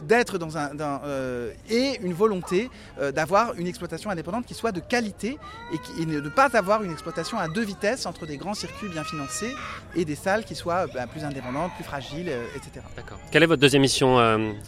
d'être 0.02 0.38
dans 0.38 0.58
un 0.58 0.70
euh, 0.78 1.52
et 1.70 1.98
une 2.02 2.12
volonté 2.12 2.70
euh, 3.00 3.12
d'avoir 3.12 3.54
une 3.54 3.66
exploitation 3.66 4.10
indépendante 4.10 4.46
qui 4.46 4.54
soit 4.54 4.72
de 4.72 4.80
qualité 4.80 5.38
et, 5.72 5.78
qui, 5.78 6.06
de 6.06 6.20
ne 6.20 6.28
pas 6.28 6.48
avoir 6.54 6.82
une 6.82 6.92
exploitation 6.92 7.38
à 7.38 7.48
deux 7.48 7.64
vitesses 7.64 8.06
entre 8.06 8.26
des 8.26 8.36
grands 8.36 8.54
circuits 8.54 8.88
bien 8.88 9.04
financés 9.04 9.54
et 9.94 10.04
des 10.04 10.14
salles 10.14 10.44
qui 10.44 10.54
soient 10.54 10.86
bah, 10.92 11.06
plus 11.06 11.24
indépendantes, 11.24 11.72
plus 11.74 11.84
fragiles, 11.84 12.28
euh, 12.28 12.44
etc. 12.56 12.84
D'accord. 12.96 13.18
Quelle 13.30 13.42
est 13.42 13.46
votre 13.46 13.60
deuxième 13.60 13.82
mission, 13.82 14.14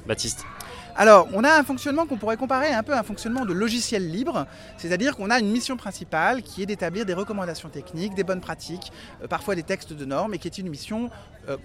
Baptiste? 0.06 0.44
Alors, 0.98 1.28
on 1.34 1.44
a 1.44 1.52
un 1.52 1.62
fonctionnement 1.62 2.06
qu'on 2.06 2.16
pourrait 2.16 2.38
comparer 2.38 2.72
un 2.72 2.82
peu 2.82 2.94
à 2.94 3.00
un 3.00 3.02
fonctionnement 3.02 3.44
de 3.44 3.52
logiciel 3.52 4.10
libre, 4.10 4.46
c'est-à-dire 4.78 5.14
qu'on 5.14 5.28
a 5.28 5.38
une 5.38 5.50
mission 5.50 5.76
principale 5.76 6.42
qui 6.42 6.62
est 6.62 6.66
d'établir 6.66 7.04
des 7.04 7.12
recommandations 7.12 7.68
techniques, 7.68 8.14
des 8.14 8.24
bonnes 8.24 8.40
pratiques, 8.40 8.90
parfois 9.28 9.54
des 9.54 9.62
textes 9.62 9.92
de 9.92 10.04
normes, 10.06 10.32
et 10.32 10.38
qui 10.38 10.48
est 10.48 10.56
une 10.56 10.70
mission 10.70 11.10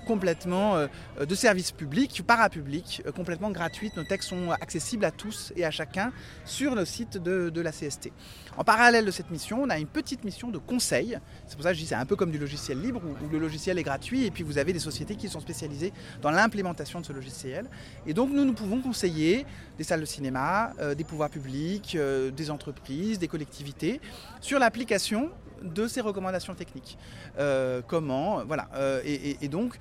complètement 0.05 0.75
euh, 0.75 0.87
de 1.25 1.35
service 1.35 1.71
public, 1.71 2.21
parapublic, 2.25 3.01
euh, 3.05 3.11
complètement 3.11 3.51
gratuite. 3.51 3.95
Nos 3.97 4.03
textes 4.03 4.29
sont 4.29 4.51
accessibles 4.51 5.05
à 5.05 5.11
tous 5.11 5.53
et 5.55 5.65
à 5.65 5.71
chacun 5.71 6.11
sur 6.45 6.75
le 6.75 6.85
site 6.85 7.17
de, 7.17 7.61
la 7.61 7.71
CST. 7.71 8.11
En 8.57 8.63
parallèle 8.63 9.05
de 9.05 9.11
cette 9.11 9.29
mission, 9.29 9.61
on 9.63 9.69
a 9.69 9.77
une 9.77 9.87
petite 9.87 10.23
mission 10.23 10.49
de 10.49 10.57
conseil. 10.57 11.17
C'est 11.47 11.55
pour 11.55 11.63
ça 11.63 11.69
que 11.69 11.75
je 11.75 11.81
dis 11.81 11.87
c'est 11.87 11.95
un 11.95 12.05
peu 12.05 12.15
comme 12.15 12.31
du 12.31 12.37
logiciel 12.37 12.81
libre 12.81 13.01
où, 13.05 13.29
le 13.31 13.39
logiciel 13.39 13.77
est 13.77 13.83
gratuit 13.83 14.25
et 14.25 14.31
puis 14.31 14.43
vous 14.43 14.57
avez 14.57 14.73
des 14.73 14.79
sociétés 14.79 15.15
qui 15.15 15.29
sont 15.29 15.39
spécialisées 15.39 15.93
dans 16.21 16.31
l'implémentation 16.31 16.99
de 16.99 17.05
ce 17.05 17.13
logiciel. 17.13 17.69
Et 18.07 18.13
donc 18.13 18.31
nous, 18.31 18.45
nous 18.45 18.53
pouvons 18.53 18.81
conseiller 18.81 19.45
des 19.77 19.83
salles 19.83 20.01
de 20.01 20.05
cinéma, 20.05 20.73
des 20.97 21.03
pouvoirs 21.03 21.29
publics, 21.29 21.97
des 22.35 22.51
entreprises, 22.51 23.19
des 23.19 23.27
collectivités 23.27 24.01
sur 24.41 24.59
l'application 24.59 25.31
de 25.61 25.87
ces 25.87 26.01
recommandations 26.01 26.55
techniques. 26.55 26.97
Euh, 27.37 27.81
comment, 27.85 28.43
voilà. 28.45 28.69
Euh, 28.75 29.01
et, 29.05 29.47
donc, 29.47 29.77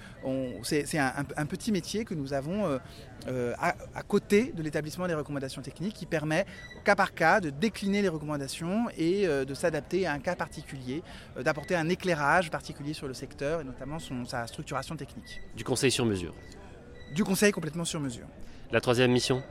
c'est 0.63 0.99
un, 0.99 1.47
petit 1.47 1.73
métier 1.73 2.05
que 2.05 2.15
nous 2.15 2.33
avons 2.33 2.79
euh, 3.29 3.55
à, 3.59 4.03
côté 4.03 4.53
de 4.55 4.63
l'établissement 4.63 5.07
des 5.07 5.15
recommandations 5.15 5.63
techniques 5.63 5.95
qui 5.95 6.07
permet, 6.07 6.47
cas 6.85 6.97
par 6.97 7.15
cas, 7.15 7.41
de 7.41 7.51
décliner 7.51 8.03
les 8.03 8.09
recommandations 8.09 8.87
et 8.97 9.27
de 9.27 9.55
s'adapter 9.55 10.07
à 10.07 10.13
un 10.13 10.19
cas 10.19 10.37
particulier, 10.37 11.03
d'apporter 11.43 11.77
un 11.77 11.89
éclairage 11.89 12.51
particulier 12.51 12.95
sur 12.95 13.09
le 13.09 13.15
secteur 13.15 13.61
et 13.61 13.65
notamment 13.65 13.99
son, 13.99 14.25
sa 14.25 14.47
structuration 14.47 14.97
technique. 14.97 15.41
Du 15.57 15.65
conseil 15.65 15.91
sur 15.91 16.05
mesure. 16.05 16.35
Du 17.15 17.25
conseil 17.25 17.53
complètement 17.53 17.85
sur 17.85 18.01
mesure. 18.01 18.27
La 18.71 18.81
troisième 18.81 19.11
mission? 19.11 19.43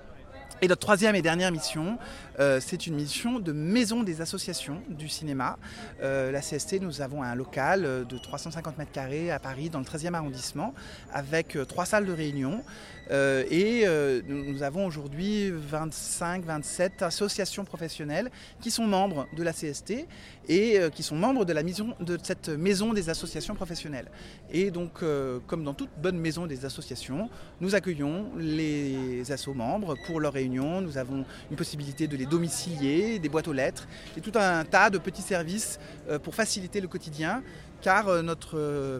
Et 0.61 0.67
notre 0.67 0.81
troisième 0.81 1.15
et 1.15 1.21
dernière 1.21 1.51
mission, 1.51 1.97
euh, 2.39 2.59
c'est 2.61 2.87
une 2.87 2.95
mission 2.95 3.39
de 3.39 3.51
maison 3.51 4.03
des 4.03 4.21
associations 4.21 4.81
du 4.89 5.09
cinéma. 5.09 5.57
Euh, 6.01 6.31
la 6.31 6.39
CST, 6.39 6.79
nous 6.81 7.01
avons 7.01 7.21
un 7.21 7.35
local 7.35 7.83
euh, 7.85 8.03
de 8.05 8.17
350 8.17 8.77
mètres 8.77 8.91
carrés 8.91 9.29
à 9.29 9.39
Paris, 9.39 9.69
dans 9.69 9.79
le 9.79 9.85
13e 9.85 10.13
arrondissement, 10.13 10.73
avec 11.11 11.57
trois 11.67 11.85
salles 11.85 12.05
de 12.05 12.13
réunion. 12.13 12.63
et 13.11 13.85
nous 14.27 14.61
avons 14.61 14.85
aujourd'hui 14.85 15.51
25-27 15.51 17.03
associations 17.03 17.65
professionnelles 17.65 18.29
qui 18.61 18.69
sont 18.69 18.85
membres 18.85 19.27
de 19.35 19.41
la 19.41 19.51
CST 19.51 20.05
et 20.47 20.77
qui 20.93 21.01
sont 21.01 21.15
membres 21.15 21.43
de, 21.43 21.53
la 21.53 21.63
mission, 21.63 21.95
de 21.99 22.19
cette 22.21 22.49
maison 22.49 22.93
des 22.93 23.09
associations 23.09 23.55
professionnelles. 23.55 24.11
Et 24.51 24.69
donc, 24.69 25.03
comme 25.47 25.63
dans 25.63 25.73
toute 25.73 25.89
bonne 25.97 26.19
maison 26.19 26.45
des 26.45 26.65
associations, 26.65 27.29
nous 27.61 27.73
accueillons 27.73 28.29
les 28.37 29.31
assos 29.31 29.55
membres 29.55 29.95
pour 30.05 30.19
leur 30.19 30.33
réunion 30.33 30.79
nous 30.81 30.97
avons 30.97 31.25
une 31.49 31.57
possibilité 31.57 32.07
de 32.07 32.15
les 32.15 32.25
domicilier, 32.29 33.19
des 33.19 33.29
boîtes 33.29 33.47
aux 33.47 33.53
lettres, 33.53 33.87
et 34.17 34.21
tout 34.21 34.31
un 34.35 34.63
tas 34.65 34.89
de 34.89 34.97
petits 34.97 35.21
services 35.21 35.79
euh, 36.09 36.19
pour 36.19 36.35
faciliter 36.35 36.81
le 36.81 36.87
quotidien, 36.87 37.43
car 37.81 38.07
euh, 38.07 38.23
euh, 38.53 38.99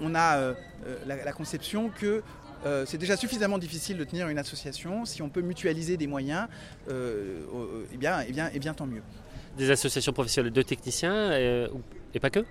on 0.00 0.14
a 0.14 0.54
la, 1.06 1.32
conception 1.32 1.88
que 1.88 2.22
c'est 2.84 2.98
déjà 2.98 3.16
suffisamment 3.16 3.58
difficile 3.58 3.96
de 3.96 4.04
tenir 4.04 4.28
une 4.28 4.38
association. 4.38 5.06
Si 5.06 5.22
on 5.22 5.30
peut 5.30 5.40
mutualiser 5.40 5.96
des 5.96 6.06
moyens, 6.06 6.46
eh, 6.90 7.96
bien, 7.96 8.20
eh, 8.20 8.32
bien, 8.32 8.50
eh 8.52 8.58
bien, 8.58 8.74
tant 8.74 8.86
mieux. 8.86 9.02
Des 9.56 9.70
associations 9.70 10.12
professionnelles 10.12 10.52
de 10.52 10.62
techniciens 10.62 11.32
et 11.32 12.20
pas 12.20 12.30
que? 12.30 12.44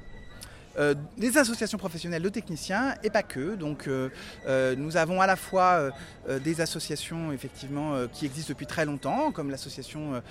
Euh, 0.77 0.93
des 1.17 1.37
associations 1.37 1.77
professionnelles 1.77 2.21
de 2.21 2.29
techniciens 2.29 2.93
et 3.03 3.09
pas 3.09 3.23
que. 3.23 3.55
Donc 3.55 3.87
euh, 3.87 4.09
euh, 4.47 4.75
nous 4.77 4.97
avons 4.97 5.19
à 5.19 5.27
la 5.27 5.35
fois 5.35 5.89
des 6.43 6.61
associations 6.61 7.31
effectivement 7.31 8.07
qui 8.13 8.25
existent 8.25 8.53
depuis 8.53 8.67
très 8.67 8.85
longtemps, 8.85 9.31
comme 9.31 9.49
l'association 9.49 10.21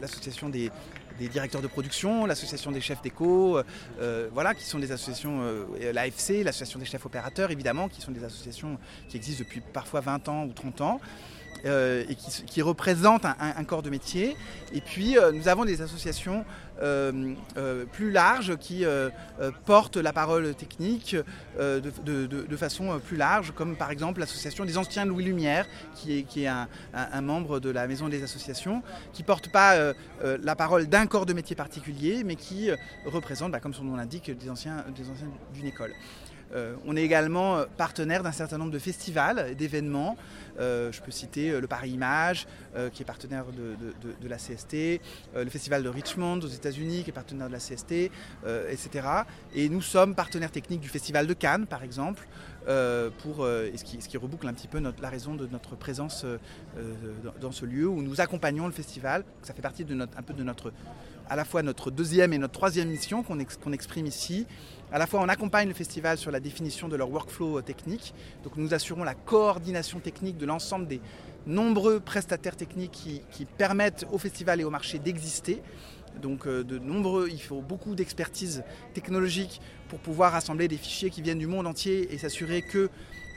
l'association 0.00 0.48
des, 0.48 0.70
directeurs 1.18 1.62
de 1.62 1.66
production, 1.66 2.26
l'association 2.26 2.70
des 2.70 2.80
chefs 2.80 3.02
d'éco, 3.02 3.60
voilà, 4.32 4.54
qui 4.54 4.64
sont 4.64 4.78
des 4.78 4.92
associations, 4.92 5.42
l'AFC, 5.92 6.44
l'association 6.44 6.78
des 6.78 6.84
chefs 6.84 7.04
opérateurs, 7.04 7.50
évidemment, 7.50 7.88
qui 7.88 8.00
sont 8.00 8.12
des 8.12 8.22
associations 8.24 8.78
qui 9.08 9.16
existent 9.16 9.44
depuis 9.44 9.60
parfois 9.60 10.00
20 10.00 10.28
ans 10.28 10.44
ou 10.44 10.52
30 10.52 10.80
ans. 10.80 11.00
Et 11.64 12.14
qui, 12.46 12.62
représentent 12.62 13.24
un, 13.24 13.64
corps 13.64 13.82
de 13.82 13.90
métier. 13.90 14.36
Et 14.72 14.80
puis 14.80 15.16
nous 15.32 15.48
avons 15.48 15.64
des 15.64 15.80
associations 15.82 16.44
plus 17.92 18.10
larges 18.10 18.56
qui 18.56 18.84
portent 19.64 19.96
la 19.96 20.12
parole 20.12 20.54
technique 20.54 21.16
de, 21.58 22.56
façon 22.56 23.00
plus 23.00 23.16
large, 23.16 23.52
comme 23.54 23.76
par 23.76 23.90
exemple 23.90 24.20
l'association 24.20 24.64
des 24.64 24.78
anciens 24.78 25.04
Louis 25.04 25.24
Lumière, 25.24 25.66
qui 25.94 26.18
est, 26.18 26.22
qui 26.22 26.44
est 26.44 26.48
un, 26.48 26.68
membre 27.20 27.60
de 27.60 27.70
la 27.70 27.86
Maison 27.86 28.08
des 28.08 28.22
associations, 28.22 28.82
qui 29.12 29.22
ne 29.22 29.26
porte 29.26 29.48
pas 29.48 29.92
la 30.22 30.56
parole 30.56 30.86
d'un 30.86 31.06
corps 31.06 31.26
de 31.26 31.32
métier 31.32 31.56
particulier, 31.56 32.24
mais 32.24 32.36
qui 32.36 32.70
représente, 33.06 33.52
bah, 33.52 33.60
comme 33.60 33.74
son 33.74 33.84
nom 33.84 33.96
l'indique, 33.96 34.30
des 34.30 34.50
anciens, 34.50 34.84
des 34.94 35.08
anciens 35.10 35.28
d'une 35.52 35.66
école. 35.66 35.92
Euh, 36.52 36.74
on 36.86 36.96
est 36.96 37.02
également 37.02 37.56
euh, 37.56 37.64
partenaire 37.76 38.22
d'un 38.22 38.32
certain 38.32 38.58
nombre 38.58 38.70
de 38.70 38.78
festivals, 38.78 39.54
d'événements. 39.56 40.16
Euh, 40.60 40.92
je 40.92 41.00
peux 41.02 41.10
citer 41.10 41.60
le 41.60 41.66
Paris 41.66 41.90
Image, 41.90 42.46
qui 42.92 43.02
est 43.02 43.04
partenaire 43.04 43.44
de, 43.46 44.28
la 44.28 44.36
CST, 44.36 45.00
le 45.34 45.50
Festival 45.50 45.82
de 45.82 45.88
Richmond 45.88 46.38
aux 46.38 46.48
États-Unis, 46.48 47.04
qui 47.04 47.10
est 47.10 47.12
partenaire 47.12 47.48
de 47.48 47.52
la 47.52 47.58
CST, 47.58 48.10
etc. 48.68 49.06
Et 49.54 49.68
nous 49.68 49.82
sommes 49.82 50.14
partenaires 50.14 50.50
techniques 50.50 50.80
du 50.80 50.88
Festival 50.88 51.26
de 51.26 51.34
Cannes, 51.34 51.66
par 51.66 51.82
exemple, 51.84 52.26
pour, 52.66 53.36
ce, 53.38 53.84
qui, 53.84 54.16
reboucle 54.16 54.46
un 54.48 54.54
petit 54.54 54.68
peu 54.68 54.80
la 55.00 55.08
raison 55.08 55.34
de 55.34 55.46
notre 55.46 55.76
présence 55.76 56.24
dans, 57.40 57.52
ce 57.52 57.64
lieu 57.64 57.86
où 57.86 58.02
nous 58.02 58.20
accompagnons 58.20 58.66
le 58.66 58.72
festival. 58.72 59.24
Ça 59.42 59.54
fait 59.54 59.62
partie 59.62 59.84
un 59.84 60.22
peu 60.22 60.34
de 60.34 60.44
notre 60.44 60.72
à 61.28 61.36
la 61.36 61.44
fois 61.44 61.62
notre 61.62 61.90
deuxième 61.90 62.32
et 62.32 62.38
notre 62.38 62.54
troisième 62.54 62.88
mission 62.88 63.22
qu'on 63.22 63.38
exprime 63.72 64.06
ici. 64.06 64.46
À 64.92 64.98
la 64.98 65.06
fois, 65.06 65.20
on 65.20 65.28
accompagne 65.28 65.68
le 65.68 65.74
festival 65.74 66.18
sur 66.18 66.30
la 66.30 66.40
définition 66.40 66.88
de 66.88 66.96
leur 66.96 67.10
workflow 67.10 67.58
euh, 67.58 67.62
technique. 67.62 68.14
Donc, 68.44 68.56
nous 68.56 68.74
assurons 68.74 69.02
la 69.02 69.14
coordination 69.14 69.98
technique 69.98 70.36
de 70.36 70.46
l'ensemble 70.46 70.86
des 70.86 71.00
nombreux 71.46 72.00
prestataires 72.00 72.56
techniques 72.56 73.22
qui, 73.30 73.44
permettent 73.58 74.06
au 74.12 74.18
festival 74.18 74.60
et 74.60 74.64
au 74.64 74.70
marché 74.70 74.98
d'exister. 74.98 75.62
Donc, 76.22 76.46
euh, 76.46 76.62
de 76.62 76.78
nombreux, 76.78 77.28
il 77.28 77.40
faut 77.40 77.60
beaucoup 77.60 77.94
d'expertise 77.94 78.62
technologique 78.92 79.60
pour 79.88 79.98
pouvoir 79.98 80.32
rassembler 80.32 80.68
des 80.68 80.76
fichiers 80.76 81.10
qui 81.10 81.22
viennent 81.22 81.38
du 81.38 81.46
monde 81.46 81.66
entier 81.66 82.14
et 82.14 82.18
s'assurer 82.18 82.62
que 82.62 82.88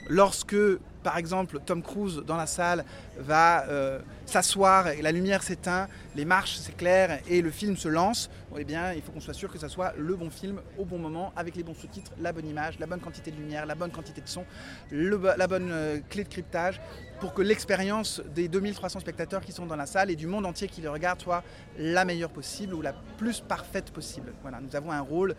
lorsque, 0.09 0.55
par 1.03 1.17
exemple, 1.17 1.59
Tom 1.65 1.81
Cruise 1.81 2.23
dans 2.25 2.37
la 2.37 2.47
salle 2.47 2.85
va 3.17 3.65
euh, 3.67 3.99
s'asseoir 4.25 4.87
et 4.89 5.01
la 5.01 5.11
lumière 5.11 5.43
s'éteint, 5.43 5.87
les 6.15 6.25
marches 6.25 6.57
s'éclairent 6.57 7.19
et 7.27 7.41
le 7.41 7.51
film 7.51 7.77
se 7.77 7.87
lance, 7.87 8.29
eh 8.57 8.63
bien, 8.63 8.93
il 8.93 9.01
faut 9.01 9.11
qu'on 9.11 9.19
soit 9.19 9.33
sûr 9.33 9.51
que 9.51 9.59
ça 9.59 9.69
soit 9.69 9.93
le 9.97 10.15
bon 10.15 10.29
film 10.29 10.61
au 10.77 10.85
bon 10.85 10.97
moment, 10.97 11.31
avec 11.35 11.55
les 11.55 11.63
bons 11.63 11.75
sous-titres, 11.75 12.11
la 12.19 12.31
bonne 12.31 12.47
image, 12.47 12.79
la 12.79 12.87
bonne 12.87 12.99
quantité 12.99 13.31
de 13.31 13.37
lumière, 13.37 13.65
la 13.65 13.75
bonne 13.75 13.91
quantité 13.91 14.21
de 14.21 14.27
son, 14.27 14.45
la 14.91 15.47
bonne 15.47 15.69
euh, 15.71 15.99
clé 16.09 16.23
de 16.23 16.29
cryptage, 16.29 16.81
pour 17.19 17.33
que 17.33 17.41
l'expérience 17.41 18.21
des 18.35 18.47
2300 18.47 18.99
spectateurs 18.99 19.41
qui 19.41 19.51
sont 19.51 19.65
dans 19.65 19.75
la 19.75 19.85
salle 19.85 20.11
et 20.11 20.15
du 20.15 20.27
monde 20.27 20.45
entier 20.45 20.67
qui 20.67 20.81
les 20.81 20.87
regarde 20.87 21.21
soit 21.21 21.43
la 21.77 22.05
meilleure 22.05 22.29
possible 22.29 22.73
ou 22.73 22.81
la 22.81 22.93
plus 23.17 23.41
parfaite 23.41 23.91
possible. 23.91 24.33
Voilà, 24.41 24.59
nous 24.59 24.75
avons 24.75 24.91
un 24.91 25.01
rôle 25.01 25.35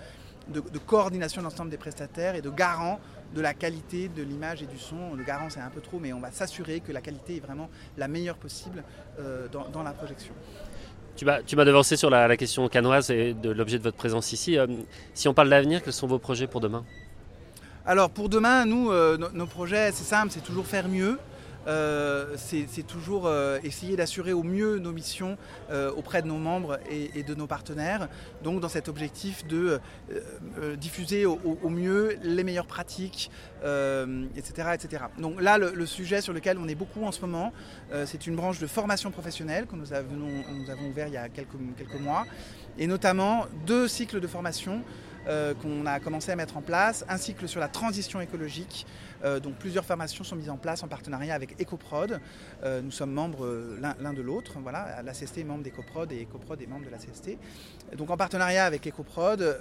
de, 0.49 0.79
coordination 0.79 1.41
de 1.41 1.45
l'ensemble 1.45 1.71
des 1.71 1.77
prestataires 1.77 2.35
et 2.35 2.43
de 2.43 2.51
garant 2.51 3.01
de 3.35 3.41
la 3.41 3.55
qualité 3.55 4.09
de 4.09 4.23
l'image 4.23 4.63
et 4.63 4.67
du 4.67 4.79
son. 4.79 5.15
Le 5.15 5.25
garant, 5.25 5.51
c'est 5.51 5.61
un 5.61 5.71
peu 5.71 5.81
trop, 5.81 5.99
mais 5.99 6.13
on 6.13 6.21
va 6.21 6.31
s'assurer 6.31 6.81
que 6.81 6.93
la 6.93 7.01
qualité 7.01 7.37
est 7.37 7.41
vraiment 7.41 7.69
la 7.97 8.09
meilleure 8.09 8.37
possible 8.37 8.83
euh, 9.21 9.49
dans, 9.49 9.83
la 9.83 9.93
projection. 9.93 10.33
Tu 11.17 11.25
m'as, 11.25 11.43
tu 11.43 11.57
devancé 11.57 11.97
sur 11.97 12.11
la, 12.11 12.37
question 12.37 12.69
canoise 12.69 13.11
et 13.11 13.35
de 13.35 13.51
l'objet 13.51 13.79
de 13.79 13.83
votre 13.83 13.97
présence 13.97 14.33
ici. 14.33 14.59
Euh, 14.59 14.67
si 15.15 15.29
on 15.29 15.35
parle 15.35 15.51
d'avenir, 15.51 15.83
quels 15.83 15.93
sont 15.93 16.07
vos 16.07 16.19
projets 16.19 16.47
pour 16.47 16.61
demain? 16.61 16.85
Alors 17.85 18.11
pour 18.11 18.29
demain, 18.29 18.65
nous, 18.67 18.91
euh, 18.91 19.17
nos 19.33 19.47
projets, 19.47 19.93
c'est 19.93 20.05
simple, 20.05 20.31
c'est 20.31 20.45
toujours 20.45 20.67
faire 20.67 20.89
mieux. 20.89 21.19
Euh, 21.67 22.35
c'est 22.37 22.87
toujours 22.87 23.27
euh, 23.27 23.59
essayer 23.63 23.97
d'assurer 23.97 24.33
au 24.33 24.43
mieux 24.43 24.79
nos 24.79 24.93
missions 24.93 25.37
euh, 25.71 25.91
auprès 25.93 26.23
de 26.23 26.27
nos 26.27 26.39
membres 26.39 26.79
et, 26.91 27.23
de 27.23 27.35
nos 27.35 27.47
partenaires. 27.47 28.09
Donc 28.43 28.61
dans 28.61 28.69
cet 28.69 28.89
objectif 28.89 29.47
de 29.47 29.81
diffuser 30.77 31.27
au, 31.27 31.69
mieux 31.69 32.17
les 32.23 32.45
meilleures 32.45 32.67
pratiques, 32.67 33.31
etc., 34.37 34.71
etc. 34.75 35.05
Donc 35.19 35.41
là, 35.41 35.59
le, 35.59 35.87
sujet 35.87 36.21
sur 36.21 36.33
lequel 36.33 36.59
on 36.59 36.69
est 36.69 36.75
beaucoup 36.75 37.05
en 37.05 37.13
ce 37.13 37.21
moment, 37.21 37.53
c'est 38.07 38.27
une 38.27 38.37
branche 38.37 38.59
de 38.59 38.67
formation 38.67 39.11
professionnelle 39.11 39.67
que 39.67 39.77
nous 39.77 39.93
avons, 39.93 40.89
ouvert 40.89 41.09
il 41.09 41.15
y 41.15 41.17
a 41.17 41.29
quelques 41.29 42.01
mois, 42.01 42.25
et 42.79 42.87
notamment 42.87 43.47
deux 43.67 43.89
cycles 43.89 44.21
de 44.21 44.27
formation 44.27 44.83
euh, 45.29 45.53
qu'on 45.53 45.85
a 45.85 46.01
commencé 46.01 46.33
à 46.33 46.37
mettre 46.37 46.57
en 46.57 46.63
place, 46.63 47.05
un 47.07 47.19
cycle 47.19 47.49
sur 47.49 47.61
la 47.61 47.69
transition 47.69 48.19
écologique. 48.21 48.87
Euh, 49.25 49.41
donc 49.41 49.57
plusieurs 49.57 49.85
formations 49.85 50.25
sont 50.25 50.37
mises 50.37 50.49
en 50.49 50.57
place 50.57 50.83
en 50.83 50.89
partenariat 50.89 51.35
avec 51.35 51.61
EcoProd. 51.61 52.19
Euh, 52.65 52.81
nous 52.81 52.91
sommes 52.91 53.13
membres 53.13 53.47
l'un 53.79 54.13
de 54.15 54.23
l'autre. 54.23 54.55
Voilà, 54.63 55.03
la 55.03 55.13
CST 55.13 55.39
est 55.39 55.45
membre 55.45 55.65
d'EcoProd 55.65 56.13
et 56.13 56.23
EcoProd 56.23 56.63
est 56.63 56.67
membre 56.67 56.87
de 56.87 56.91
la 56.91 56.97
CST. 56.97 57.37
Donc 57.97 58.09
en 58.09 58.17
partenariat 58.17 58.65
avec 58.65 58.87
EcoProd, 58.87 59.59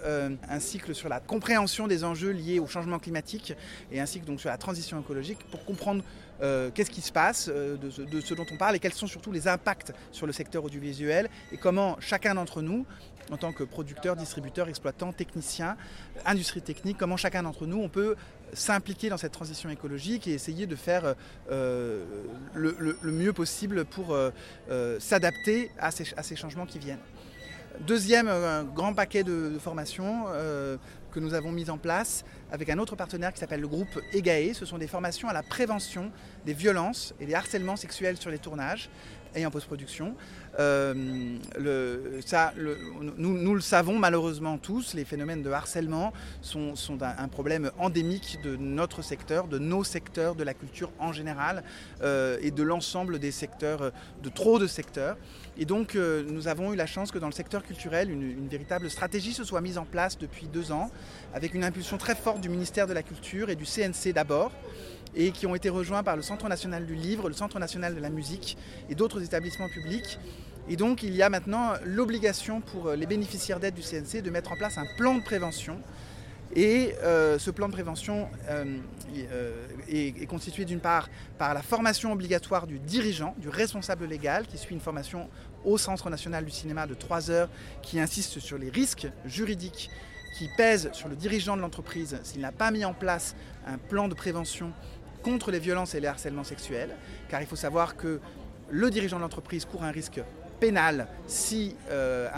un 0.50 0.60
cycle 0.60 0.96
sur 0.96 1.10
la 1.10 1.20
compréhension 1.20 1.88
des 1.88 2.06
enjeux 2.06 2.32
liés 2.32 2.60
au 2.60 2.68
changement 2.68 3.00
climatique 3.00 3.54
et 3.92 4.00
un 4.00 4.06
cycle 4.06 4.26
donc 4.26 4.40
sur 4.40 4.50
la 4.50 4.58
transition 4.58 5.00
écologique 5.00 5.40
pour 5.52 5.66
comprendre 5.66 6.04
qu'est-ce 6.40 6.92
qui 6.92 7.02
se 7.02 7.12
passe, 7.12 7.50
de, 7.50 7.90
ce 7.90 8.34
dont 8.34 8.46
on 8.52 8.58
parle 8.58 8.76
et 8.76 8.80
quels 8.80 8.94
sont 8.94 9.08
surtout 9.08 9.32
les 9.32 9.48
impacts 9.48 9.94
sur 10.12 10.28
le 10.28 10.34
secteur 10.34 10.64
audiovisuel 10.64 11.30
et 11.52 11.58
comment 11.58 11.98
chacun 12.00 12.36
d'entre 12.36 12.62
nous, 12.62 12.86
en 13.32 13.38
tant 13.38 13.52
que 13.52 13.64
producteur, 13.64 14.16
distributeur, 14.16 14.70
exploitant, 14.70 15.12
technicien, 15.12 15.78
industrie 16.26 16.62
technique, 16.62 16.98
comment 16.98 17.18
chacun 17.18 17.44
d'entre 17.44 17.66
nous, 17.66 17.82
on 17.82 17.90
peut 17.90 18.16
s'impliquer 18.54 19.10
dans 19.10 19.18
cette 19.18 19.34
transition 19.34 19.70
écologique 19.70 20.28
et 20.28 20.34
essayer 20.34 20.68
de 20.68 20.76
faire 20.76 21.16
euh, 21.52 22.04
le, 22.54 22.96
mieux 23.04 23.34
possible 23.34 23.86
pour 23.86 24.14
euh, 24.14 24.32
euh, 24.70 25.00
s'adapter 25.00 25.72
à 25.80 25.92
ces, 25.92 26.36
changements 26.36 26.66
qui 26.66 26.80
viennent. 26.80 27.00
Deuxième 27.82 28.28
grand 28.74 28.94
paquet 28.94 29.24
de, 29.24 29.52
de 29.54 29.60
formations 29.60 30.26
que 31.12 31.20
nous 31.20 31.34
avons 31.34 31.52
mis 31.52 31.70
en 31.70 31.78
place 31.78 32.26
avec 32.52 32.70
un 32.70 32.80
autre 32.80 32.96
partenaire 32.96 33.34
qui 33.34 33.40
s'appelle 33.40 33.62
le 33.62 33.68
groupe 33.68 34.00
EGAE. 34.14 34.54
Ce 34.54 34.66
sont 34.66 34.78
des 34.78 34.88
formations 34.88 35.28
à 35.30 35.34
la 35.34 35.44
prévention 35.44 36.12
des 36.46 36.54
violences 36.54 37.14
et 37.20 37.26
des 37.26 37.36
harcèlements 37.36 37.76
sexuels 37.76 38.18
sur 38.18 38.32
les 38.32 38.40
tournages 38.40 38.90
et 39.36 39.46
en 39.46 39.52
post-production. 39.52 40.16
Euh, 40.60 40.94
nous, 43.18 43.54
le 43.54 43.62
savons 43.62 44.00
malheureusement 44.00 44.58
tous, 44.58 44.94
les 44.94 45.06
phénomènes 45.06 45.44
de 45.44 45.52
harcèlement 45.52 46.14
sont, 46.42 46.74
un, 47.02 47.28
problème 47.28 47.72
endémique 47.78 48.40
de 48.44 48.56
notre 48.56 49.02
secteur, 49.02 49.48
de 49.48 49.60
nos 49.60 49.84
secteurs, 49.84 50.36
de 50.36 50.44
la 50.44 50.54
culture 50.54 50.92
en 51.00 51.12
général 51.12 51.64
euh, 52.02 52.38
et 52.42 52.52
de 52.52 52.64
l'ensemble 52.64 53.20
des 53.20 53.32
secteurs, 53.32 53.92
de 54.24 54.30
trop 54.30 54.58
de 54.60 54.68
secteurs. 54.68 55.18
Et 55.58 55.66
donc 55.66 55.96
euh, 55.96 56.24
nous 56.28 56.48
avons 56.48 56.74
eu 56.74 56.76
la 56.76 56.86
chance 56.88 57.12
que 57.12 57.20
dans 57.20 57.28
le 57.28 57.34
secteur 57.34 57.64
culturel, 57.64 58.10
une, 58.10 58.24
une, 58.24 58.48
véritable 58.48 58.90
stratégie 58.90 59.34
se 59.34 59.44
soit 59.44 59.62
mise 59.62 59.78
en 59.78 59.86
place 59.86 60.18
depuis 60.18 60.48
deux 60.48 60.72
ans, 60.72 60.90
avec 61.34 61.54
une 61.54 61.64
impulsion 61.64 61.98
très 61.98 62.16
forte 62.16 62.42
du 62.42 62.50
ministère 62.50 62.88
de 62.88 62.94
la 62.94 63.04
Culture 63.04 63.50
et 63.50 63.56
du 63.56 63.66
CNC 63.66 64.14
d'abord 64.14 64.52
et 65.16 65.32
qui 65.32 65.48
ont 65.48 65.56
été 65.56 65.70
rejoints 65.70 66.04
par 66.04 66.16
le 66.16 66.22
Centre 66.22 66.48
national 66.48 66.86
du 66.86 66.96
livre, 66.96 67.28
le 67.28 67.34
Centre 67.34 67.60
national 67.60 67.96
de 67.96 68.00
la 68.00 68.10
musique 68.10 68.58
et 68.90 68.96
d'autres 68.96 69.24
établissements 69.24 69.70
publics. 69.70 70.20
Et 70.70 70.76
donc 70.76 71.04
il 71.04 71.16
y 71.16 71.22
a 71.22 71.30
maintenant 71.30 71.74
l'obligation 71.86 72.62
pour 72.62 72.92
les 72.92 73.06
bénéficiaires 73.06 73.60
d'aide 73.60 73.76
du 73.76 73.82
CNC 73.82 74.22
de 74.22 74.30
mettre 74.30 74.52
en 74.52 74.58
place 74.58 74.78
un 74.78 74.86
plan 74.98 75.16
de 75.16 75.24
prévention. 75.24 75.78
Et 76.56 76.96
euh, 77.04 77.38
ce 77.38 77.52
plan 77.52 77.68
de 77.68 77.74
prévention 77.74 78.30
euh, 78.50 78.78
euh, 79.32 79.68
est, 79.90 80.26
constitué 80.28 80.66
d'une 80.66 80.80
part 80.80 81.10
par 81.38 81.54
la 81.54 81.62
formation 81.62 82.12
obligatoire 82.12 82.68
du 82.68 82.80
dirigeant, 82.80 83.36
du 83.38 83.50
responsable 83.50 84.06
légal, 84.06 84.48
qui 84.48 84.58
suit 84.58 84.74
une 84.74 84.82
formation 84.82 85.30
au 85.66 85.78
Centre 85.78 86.10
national 86.10 86.46
du 86.46 86.52
cinéma 86.52 86.88
de 86.88 86.94
3 86.94 87.32
heures, 87.32 87.50
qui 87.82 88.00
insiste 88.00 88.40
sur 88.40 88.58
les 88.58 88.70
risques 88.70 89.08
juridiques 89.26 89.90
qui 90.38 90.50
pèsent 90.56 90.90
sur 90.94 91.10
le 91.10 91.16
dirigeant 91.16 91.58
de 91.58 91.62
l'entreprise 91.62 92.20
s'il 92.24 92.42
n'a 92.42 92.52
pas 92.52 92.72
mis 92.72 92.86
en 92.86 92.94
place 92.94 93.36
un 93.66 93.78
plan 93.78 94.08
de 94.08 94.14
prévention 94.14 94.72
contre 95.24 95.52
les 95.52 95.60
violences 95.60 95.96
et 95.96 96.00
les 96.00 96.08
harcèlements 96.08 96.44
sexuels, 96.44 96.96
car 97.28 97.42
il 97.42 97.48
faut 97.48 97.56
savoir 97.56 97.98
que 97.98 98.20
le 98.70 98.90
dirigeant 98.90 99.18
de 99.18 99.24
l'entreprise 99.24 99.66
court 99.66 99.84
un 99.84 99.92
risque 99.92 100.22
pénal 100.60 101.08
si 101.28 101.76
euh, 101.90 102.30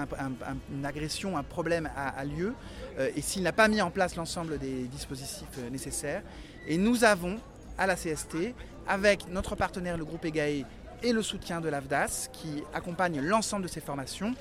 une 0.72 0.86
agression, 0.86 1.38
un 1.38 1.44
problème 1.44 1.90
a, 1.96 2.24
lieu, 2.26 2.54
euh, 3.00 3.10
et 3.16 3.22
s'il 3.22 3.44
n'a 3.44 3.52
pas 3.52 3.68
mis 3.68 3.82
en 3.82 3.92
place 3.92 4.16
l'ensemble 4.16 4.58
des 4.58 4.84
dispositifs 4.84 5.48
euh, 5.60 5.70
nécessaires. 5.70 6.22
Et 6.68 6.78
nous 6.78 7.04
avons 7.04 7.38
à 7.78 7.88
la 7.88 7.96
CST, 7.96 8.54
avec 8.88 9.28
notre 9.30 9.56
partenaire 9.56 9.98
le 9.98 10.06
groupe 10.06 10.26
EGAE 10.26 10.66
et 11.02 11.14
le 11.14 11.22
soutien 11.22 11.62
de 11.62 11.70
l'AFDAS, 11.70 12.30
qui 12.34 12.64
accompagne 12.74 13.22
l'ensemble 13.22 13.64
de 13.64 13.70
ces 13.70 13.80
formations, 13.80 14.34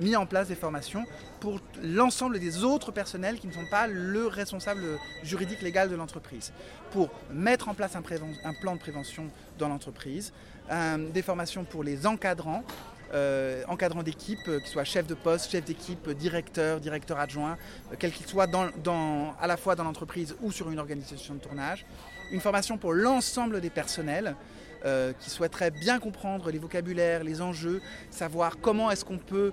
mis 0.00 0.16
en 0.16 0.26
place 0.26 0.48
des 0.48 0.54
formations 0.54 1.04
pour 1.40 1.60
l'ensemble 1.82 2.38
des 2.38 2.62
autres 2.62 2.92
personnels 2.92 3.38
qui 3.38 3.48
ne 3.48 3.52
sont 3.52 3.66
pas 3.68 3.88
le 3.88 4.28
responsable 4.28 4.82
juridique 5.24 5.60
légal 5.60 5.90
de 5.90 5.96
l'entreprise, 5.96 6.52
pour 6.92 7.10
mettre 7.32 7.68
en 7.68 7.74
place 7.74 7.96
un, 7.96 8.02
plan 8.60 8.74
de 8.74 8.78
prévention 8.80 9.24
dans 9.58 9.68
l'entreprise, 9.68 10.32
des 11.12 11.22
formations 11.22 11.64
pour 11.64 11.82
les 11.82 12.06
encadrants, 12.06 12.62
euh, 13.14 13.62
encadrants 13.68 14.02
d'équipe, 14.02 14.38
euh, 14.48 14.58
qu'ils 14.58 14.68
soient 14.68 14.84
chefs 14.84 15.06
de 15.06 15.14
poste, 15.14 15.50
chefs 15.50 15.64
d'équipe, 15.64 16.10
directeurs, 16.10 16.80
directeurs 16.80 17.18
adjoints, 17.18 17.56
quels 17.98 18.12
qu'ils 18.12 18.26
soient 18.26 18.46
dans, 18.46 19.34
à 19.40 19.46
la 19.46 19.56
fois 19.56 19.74
dans 19.74 19.84
l'entreprise 19.84 20.36
ou 20.42 20.52
sur 20.52 20.70
une 20.70 20.78
organisation 20.78 21.34
de 21.34 21.40
tournage. 21.40 21.86
Une 22.30 22.40
formation 22.40 22.76
pour 22.76 22.92
l'ensemble 22.92 23.60
des 23.60 23.70
personnels, 23.70 24.34
qui 25.18 25.28
souhaiteraient 25.28 25.72
bien 25.72 25.98
comprendre 25.98 26.52
les 26.52 26.58
vocabulaires, 26.58 27.24
les 27.24 27.42
enjeux, 27.42 27.82
savoir 28.12 28.60
comment 28.60 28.92
est-ce 28.92 29.04
qu'on 29.04 29.18
peut 29.18 29.52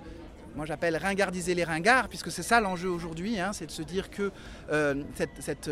moi 0.56 0.66
j'appelle 0.66 0.96
ringardiser 0.96 1.54
les 1.54 1.64
ringards, 1.64 2.08
puisque 2.08 2.30
c'est 2.30 2.42
ça 2.42 2.60
l'enjeu 2.60 2.88
aujourd'hui, 2.88 3.38
hein, 3.38 3.52
c'est 3.52 3.66
de 3.66 3.70
se 3.70 3.82
dire 3.82 4.10
que 4.10 4.32
cette, 5.40 5.70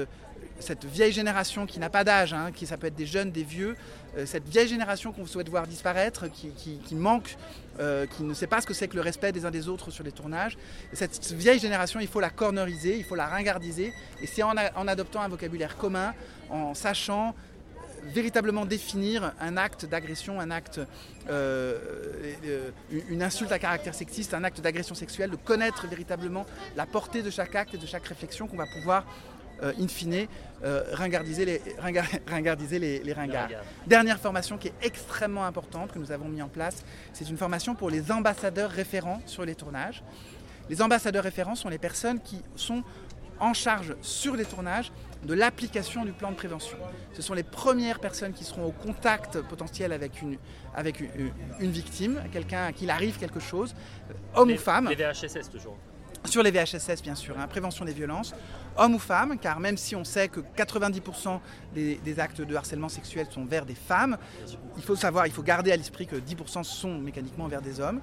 cette, 0.61 0.85
vieille 0.85 1.13
génération 1.13 1.67
qui 1.67 1.81
n'a 1.81 1.91
pas 1.91 2.05
d'âge, 2.05 2.33
hein, 2.33 2.51
qui 2.55 2.67
ça 2.67 2.77
peut 2.77 2.87
être 2.87 2.95
des 2.95 3.07
jeunes, 3.07 3.31
des 3.31 3.45
vieux, 3.45 3.77
cette 4.27 4.49
vieille 4.49 4.69
génération 4.69 5.13
qu'on 5.13 5.27
souhaite 5.27 5.49
voir 5.49 5.67
disparaître, 5.67 6.27
qui, 6.29 6.95
manque 6.95 7.37
euh, 7.81 8.07
qui 8.07 8.23
ne 8.23 8.35
sait 8.35 8.47
pas 8.47 8.61
ce 8.61 8.67
que 8.67 8.75
c'est 8.75 8.87
que 8.87 8.95
le 8.95 9.03
respect 9.03 9.33
des 9.33 9.45
uns 9.45 9.51
des 9.51 9.69
autres 9.69 9.91
sur 9.91 10.05
les 10.05 10.13
tournages. 10.13 10.57
cette 10.93 11.33
vieille 11.33 11.59
génération, 11.59 11.99
il 11.99 12.07
faut 12.07 12.21
la 12.21 12.31
corneriser, 12.31 12.97
il 12.97 13.05
faut 13.05 13.17
la 13.17 13.27
ringardiser. 13.27 13.93
Et 14.23 14.29
c'est 14.29 14.45
en, 14.45 14.57
adoptant 14.57 15.23
un 15.23 15.29
vocabulaire 15.29 15.77
commun, 15.77 16.15
en 16.51 16.75
sachant 16.75 17.31
euh, 17.31 17.54
véritablement 18.13 18.65
définir 18.65 19.33
un 19.41 19.57
acte 19.57 19.87
d'agression, 19.87 20.41
un 20.41 20.51
acte, 20.51 20.81
euh, 21.31 21.79
une 23.09 23.23
insulte 23.23 23.53
à 23.53 23.59
caractère 23.59 23.95
sexiste, 23.95 24.35
un 24.35 24.45
acte 24.45 24.61
d'agression 24.61 24.95
sexuelle, 24.95 25.31
de 25.31 25.37
connaître 25.37 25.87
véritablement 25.87 26.47
la 26.77 26.87
portée 26.87 27.23
de 27.23 27.31
chaque 27.31 27.55
acte 27.55 27.75
et 27.75 27.79
de 27.79 27.87
chaque 27.87 28.07
réflexion 28.07 28.47
qu'on 28.47 28.57
va 28.57 28.67
pouvoir 28.67 29.05
euh, 29.63 29.73
in 29.81 29.89
fine, 29.89 30.27
euh, 30.65 30.83
ringardiser, 30.93 31.45
les, 31.45 31.63
ringardiser 32.27 32.79
les, 32.79 33.13
ringards. 33.13 33.51
Dernière 33.87 34.19
formation 34.19 34.59
qui 34.59 34.69
est 34.69 34.75
extrêmement 34.83 35.45
importante 35.45 35.93
que 35.93 35.99
nous 35.99 36.11
avons 36.11 36.29
mis 36.29 36.43
en 36.43 36.49
place, 36.49 36.85
c'est 37.13 37.29
une 37.29 37.37
formation 37.37 37.75
pour 37.75 37.89
les 37.89 38.11
ambassadeurs 38.11 38.71
référents 38.71 39.23
sur 39.27 39.45
les 39.45 39.55
tournages. 39.55 40.03
Les 40.69 40.83
ambassadeurs 40.83 41.23
référents 41.25 41.55
sont 41.55 41.69
les 41.69 41.79
personnes 41.79 42.21
qui 42.21 42.41
sont 42.57 42.83
en 43.39 43.55
charge 43.55 43.95
sur 44.01 44.35
les 44.37 44.45
tournages 44.45 44.91
de 45.25 45.35
l'application 45.35 46.05
du 46.05 46.13
plan 46.13 46.31
de 46.31 46.37
prévention. 46.37 46.79
Ce 47.13 47.23
sont 47.23 47.35
les 47.35 47.43
premières 47.43 48.01
personnes 48.01 48.33
qui 48.33 48.45
seront 48.45 48.67
au 48.67 48.73
contact 48.73 49.41
potentiel 49.43 49.93
avec 49.93 50.23
une, 50.23 50.37
avec 50.75 51.01
une, 51.01 51.71
victime, 51.71 52.23
quelqu'un 52.33 52.67
à 52.67 52.73
qui 52.73 52.85
il 52.85 52.91
arrive 52.91 53.19
quelque 53.19 53.41
chose, 53.41 53.75
euh, 54.11 54.15
homme 54.35 54.51
ou 54.51 54.57
femme. 54.57 54.89
Les 54.89 54.97
VHSS 54.97 55.51
toujours 55.51 55.77
sur 56.27 56.43
les 56.43 56.51
VHSS 56.51 57.03
bien 57.03 57.15
sûr, 57.15 57.39
hein, 57.39 57.47
prévention 57.47 57.85
des 57.85 57.93
violences, 57.93 58.35
hommes 58.77 58.95
ou 58.95 58.99
femmes, 58.99 59.37
car 59.39 59.61
même 59.61 59.77
si 59.77 59.95
on 59.95 60.05
sait 60.05 60.29
que 60.29 60.41
90% 60.41 61.39
des, 61.75 62.21
actes 62.21 62.41
de 62.41 62.55
harcèlement 62.55 62.89
sexuel 62.89 63.27
sont 63.31 63.45
vers 63.45 63.67
des 63.67 63.75
femmes, 63.75 64.17
il 64.77 64.83
faut 64.83 64.97
savoir, 64.97 65.27
il 65.27 65.33
faut 65.33 65.43
garder 65.43 65.73
à 65.73 65.77
l'esprit 65.77 66.07
que 66.07 66.17
10% 66.17 66.65
sont 66.65 66.99
mécaniquement 66.99 67.47
vers 67.47 67.63
des 67.63 67.81
hommes. 67.81 68.01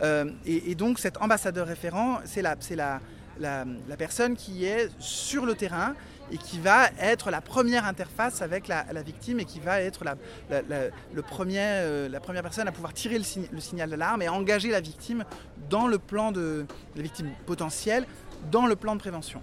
Euh, 0.00 0.30
et, 0.46 0.74
donc 0.74 0.98
cet 0.98 1.20
ambassadeur 1.20 1.66
référent, 1.66 2.20
c'est 2.24 2.42
la, 2.42 2.56
la, 2.70 3.00
la, 3.38 3.64
la, 3.88 3.96
personne 3.96 4.36
qui 4.36 4.64
est 4.64 4.88
sur 5.00 5.44
le 5.44 5.54
terrain 5.54 5.94
et 6.32 6.38
qui 6.38 6.58
va 6.58 6.88
être 7.00 7.30
la 7.30 7.40
première 7.40 7.84
interface 7.84 8.42
avec 8.42 8.68
la, 8.68 8.84
victime 9.02 9.40
et 9.40 9.44
qui 9.44 9.60
va 9.60 9.80
être 9.80 10.04
la, 10.04 10.16
le 10.50 11.22
premier, 11.22 11.60
euh, 11.60 12.08
la 12.08 12.20
première 12.20 12.42
personne 12.42 12.68
à 12.68 12.72
pouvoir 12.72 12.92
tirer 12.92 13.18
le, 13.18 13.60
signal 13.60 13.90
d'alarme 13.90 14.22
et 14.22 14.28
engager 14.28 14.70
la 14.70 14.80
victime 14.80 15.24
dans 15.70 15.86
le 15.86 15.98
plan 15.98 16.32
de 16.32 16.66
la 16.96 17.02
victime 17.02 17.30
potentielle, 17.46 18.06
dans 18.50 18.66
le 18.66 18.76
plan 18.76 18.94
de 18.94 19.00
prévention. 19.00 19.42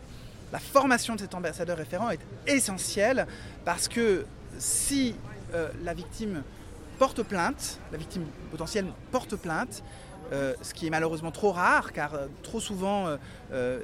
La 0.51 0.60
formation 0.60 1.15
de 1.15 1.22
cet 1.22 1.36
ambassadeur 1.36 1.77
référent 1.77 2.10
est 2.10 2.20
essentielle 2.48 3.27
parce 3.65 3.88
que 3.88 4.25
si 4.58 5.15
euh, 5.54 5.70
la 5.84 5.94
victime 5.94 6.44
porte 6.98 7.24
plainte, 7.24 7.80
la 7.92 7.98
victime 7.98 8.25
potentielle 8.51 8.86
porte 9.12 9.36
plainte, 9.36 9.84
euh, 10.32 10.53
ce 10.62 10.74
qui 10.74 10.88
est 10.88 10.89
malheureusement 10.89 11.32
trop 11.32 11.51
rare 11.51 11.94
car 11.94 12.15
euh, 12.15 12.27
trop 12.41 12.60
souvent 12.60 13.05
euh, 13.51 13.79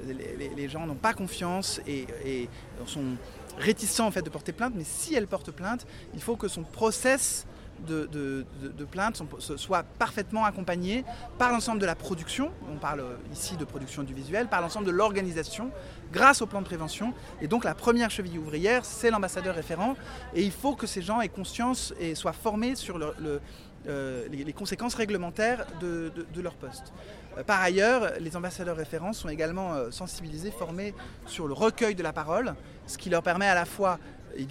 les, 0.56 0.68
gens 0.68 0.86
n'ont 0.86 0.94
pas 0.96 1.12
confiance 1.12 1.80
et, 1.86 2.48
sont 2.86 3.16
réticents 3.58 4.06
en 4.06 4.10
fait 4.10 4.22
de 4.22 4.30
porter 4.30 4.52
plainte. 4.52 4.72
Mais 4.76 4.84
si 4.84 5.14
elle 5.14 5.26
porte 5.26 5.50
plainte, 5.52 5.86
il 6.14 6.22
faut 6.22 6.36
que 6.36 6.48
son 6.48 6.62
process 6.62 7.46
de, 7.86 8.44
plainte 8.90 9.22
soit 9.56 9.82
parfaitement 9.98 10.44
accompagné 10.44 11.04
par 11.38 11.52
l'ensemble 11.52 11.80
de 11.80 11.86
la 11.86 11.94
production, 11.94 12.50
on 12.72 12.76
parle 12.76 13.04
ici 13.32 13.56
de 13.56 13.64
production 13.64 14.02
du 14.02 14.14
visuel, 14.14 14.46
par 14.46 14.60
l'ensemble 14.60 14.86
de 14.86 14.90
l'organisation 14.90 15.70
grâce 16.12 16.42
au 16.42 16.46
plan 16.46 16.60
de 16.60 16.66
prévention. 16.66 17.12
Et 17.40 17.48
donc 17.48 17.64
la 17.64 17.74
première 17.74 18.10
cheville 18.10 18.38
ouvrière, 18.38 18.84
c'est 18.84 19.10
l'ambassadeur 19.10 19.54
référent. 19.54 19.96
Et 20.34 20.42
il 20.42 20.52
faut 20.52 20.74
que 20.74 20.86
ces 20.86 21.02
gens 21.02 21.20
aient 21.20 21.28
conscience 21.28 21.94
et 22.00 22.14
soient 22.14 22.32
formés 22.32 22.74
sur 22.74 22.98
le, 22.98 23.40
euh, 23.88 24.28
les, 24.30 24.52
conséquences 24.52 24.94
réglementaires 24.94 25.66
de, 25.80 26.12
leur 26.40 26.54
poste. 26.54 26.92
Euh, 27.36 27.42
par 27.42 27.60
ailleurs, 27.60 28.12
les 28.20 28.36
ambassadeurs 28.36 28.76
référents 28.76 29.12
sont 29.12 29.28
également 29.28 29.74
euh, 29.74 29.90
sensibilisés, 29.90 30.52
formés 30.52 30.94
sur 31.26 31.48
le 31.48 31.54
recueil 31.54 31.96
de 31.96 32.02
la 32.02 32.12
parole, 32.12 32.54
ce 32.86 32.96
qui 32.96 33.10
leur 33.10 33.22
permet 33.24 33.46
à 33.46 33.54
la 33.54 33.64
fois 33.64 33.98
eh 34.36 34.46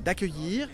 d'accueillir 0.00 0.68